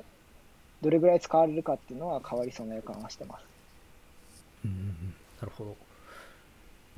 [0.82, 3.46] どれぐらい使われるかっていうのは変わりそうな予感はしてます。
[4.66, 5.76] うんうんうんなるほど。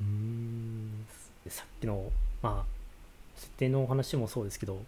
[0.00, 1.06] うん
[1.44, 2.10] でさっきの
[2.42, 2.78] まあ
[3.36, 4.80] 設定のお話もそうですけど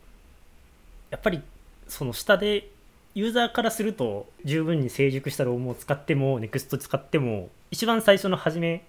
[1.11, 1.43] やっぱり
[1.89, 2.69] その下で
[3.15, 8.85] ユーザーからすると十分に成熟したロームを使っても NEXT 使っても一番最初の初め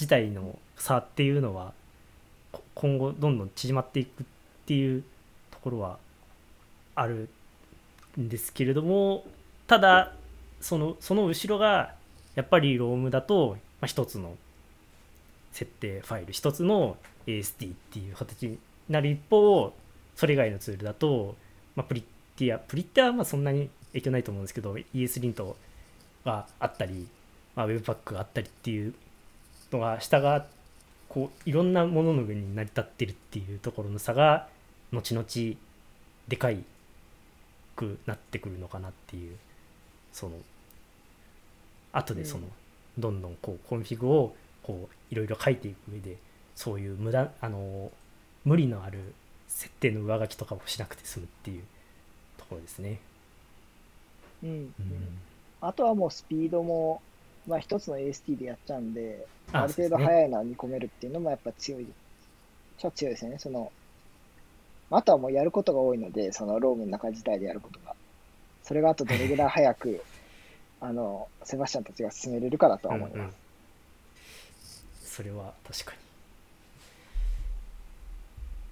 [0.00, 1.74] 自体の差っていうのは
[2.74, 4.26] 今後どんどん縮まっていくっ
[4.64, 5.04] ていう
[5.50, 5.98] ところは
[6.94, 7.28] ある
[8.18, 9.24] んですけれども
[9.66, 10.14] ただ
[10.62, 11.94] そのその後ろが
[12.34, 14.36] やっぱりロームだと、まあ、一つの
[15.52, 16.96] 設定ファイル一つの
[17.26, 19.74] AST っていう形になる一方
[20.16, 21.34] それ以外のツールだと、
[21.76, 22.04] まあ、プリッ
[22.38, 25.54] ティアプリッティアはまあそんなに影響ないと思うんですけど ESLint
[26.24, 27.06] があったり、
[27.54, 28.94] まあ、Webpack があったりっていう
[29.72, 30.46] のが下が
[31.08, 34.48] こういろんなものの上に成り立ってるっていうところの差が
[34.92, 35.26] 後々
[36.28, 36.62] でかい
[37.76, 39.36] くなってくるのかなっていう
[40.12, 40.34] その
[41.92, 42.44] 後でその、
[42.98, 46.16] どんどんこう config をこういろいろ書いていく上で
[46.54, 47.90] そういう無駄あの
[48.44, 49.14] 無理のある
[49.48, 51.62] 設定の上書きとかをしなくて済むっていう
[52.38, 53.00] ところですね。
[54.42, 54.50] うん。
[54.50, 54.74] うん
[55.60, 57.02] あとはもうスピードも、
[57.46, 61.86] まあ一つの AST でやっちゃうんで、あある程度そうですね速いのは見込めるっていうのもやっぱ強い。
[62.78, 63.38] じゃ強いですね。
[63.38, 63.70] その、
[64.90, 67.94] あとはもうやることが多いので、そのロームの中自体でやることが。
[68.62, 70.02] それがあとどれぐらい早く、
[70.80, 73.38] あの、セバスチャンたちが進めれるかだとは思いうんうんます。
[75.16, 76.10] それは確かに。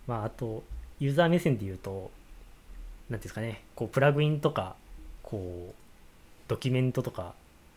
[0.08, 0.64] まああと
[0.98, 2.10] ユーザー目線で言うと
[3.10, 4.74] 何ていうんですかねこうプラグインとか
[5.22, 5.74] こう
[6.48, 7.34] ドキュメントとか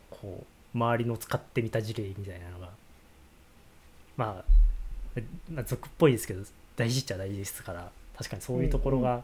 [0.09, 2.69] こう周りの使ってみた事例みたいなのが
[4.17, 4.43] ま
[5.17, 6.43] あな俗っぽいですけど
[6.75, 9.23] 大事っちゃ大事ですから確かにそういうところが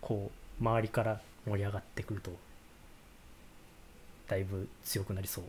[0.00, 2.30] こう周りから盛り上がってくると
[4.28, 5.44] だいぶ強くなりそう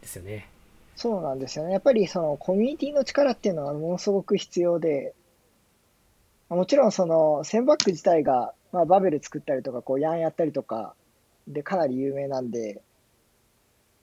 [0.00, 0.48] ですよね。
[0.96, 1.72] そうなんですよね。
[1.72, 5.14] やっぱりそのコミュニティの力っていうのはものすごく必要で、
[6.48, 10.94] もちろんそのセンバック自体が、まあ、バベル作ったりとか、こうヤンやったりとか
[11.48, 12.82] でかなり有名なんで、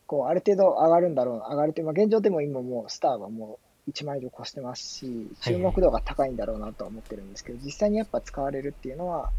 [0.07, 9.29] こうある程度上がるんだろうな、上がるという、まあ、現状でも今もうスターはもう1万以上越してますし、注目度が高いんだろうなとは思ってるんですけど、実際にやっぱ使われるっていうのは、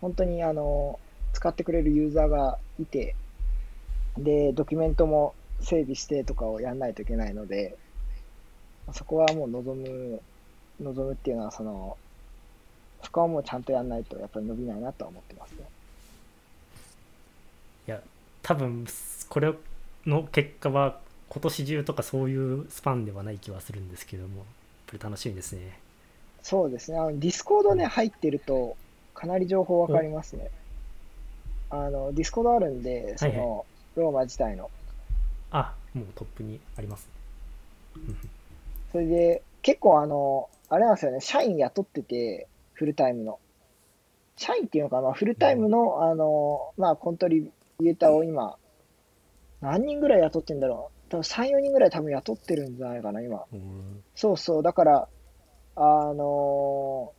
[0.00, 0.98] 本当にあの
[1.32, 3.14] 使ってくれるユーザーがいて、
[4.18, 7.76] で、ドキュメントも整備してとかをやんないといけないので、
[8.92, 10.20] そこはもう望む
[10.80, 11.96] 望むっていうのは、その、
[13.02, 15.64] そこはもうちゃんとやんないとやっぱり伸びないなとは思ってますね。
[17.88, 18.00] いや
[18.42, 18.86] 多分
[19.28, 19.52] これ
[20.06, 20.98] の結果は
[21.28, 24.46] 今年中とかそういうスパンではない気はするんですけどもやっ
[24.86, 25.78] ぱり楽しみですね。
[26.42, 26.98] そうですね。
[26.98, 28.76] あの、 Discord ね、入ってると、
[29.14, 30.50] かなり情報わかりますね。
[31.70, 33.36] あの、 Discord あるんで、そはい。
[33.36, 33.64] の、
[33.96, 34.70] Rome 自体の。
[35.50, 37.08] あもうトップにあります
[37.96, 38.16] うん。
[38.90, 43.38] それで、結構あの、あれなんですよね、社員雇ってて、フルタイムの。
[44.36, 48.56] 社員っていうのかな、フルタイムの、あの、まあ、 contributor を今、
[49.62, 51.10] 何人ぐらい雇ってんだろう。
[51.10, 53.44] 多分3、4人ぐらい多分雇ってるんじゃないかな、今。
[53.52, 55.08] うんそうそう、だから、
[55.74, 57.14] あの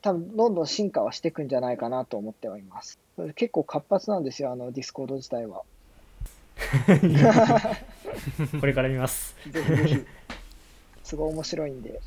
[0.00, 3.00] 多分どんどん進化はしていくんじゃないかなと思ってはいます。
[3.34, 5.64] 結構活発なんですよ、あの、 Discord 自体は。
[8.60, 10.06] これから見ますぜひぜひ。
[11.02, 12.00] すごい面白いんで。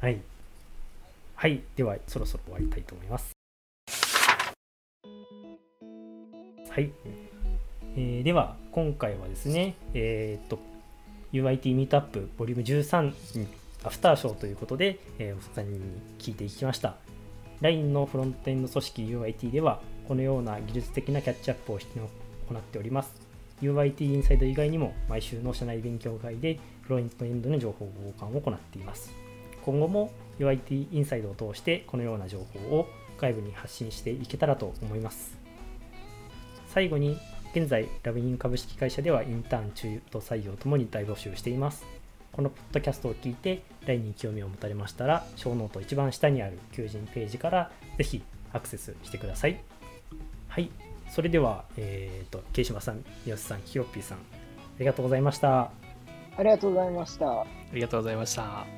[0.00, 0.20] はい
[1.34, 3.30] はいではそろそろ終わりたいと思います
[6.70, 6.92] はい、
[8.00, 10.60] えーでは今回はですねえーっと
[11.32, 13.48] UIT ミートアップボリューム13に
[13.82, 15.80] アフターショーということで、えーお三人に
[16.20, 16.94] 聞いていきました。
[17.60, 23.12] LINE のフロントエンド組織 UIT ではこのような技術的なキャッチアップを行っております。
[23.60, 29.12] UIT インサイド以外にも毎週の社内勉強会でフロントエンドの情報交換を行っています。
[29.66, 32.86] 今後も UIT インサイドを通してこのような情報を
[33.20, 35.36] 外部に発信していけたらと思います。
[36.68, 37.18] 最後に
[37.54, 41.84] 現在ラビニン株式会社ではインターン中途採用ともに大募集しています
[42.32, 48.22] このポッドキャストを聞いて LINE に興味を持たれましたら show note 一番下にある求人ページからぜひ
[48.52, 49.60] アクセスしてください
[50.48, 50.70] はい
[51.10, 54.20] それではえっ、と慶島さん三好さんひよっぴーさんあ
[54.78, 55.70] りがとうございました
[56.38, 57.40] ありがとうございました。
[57.40, 58.77] ありがとうございました。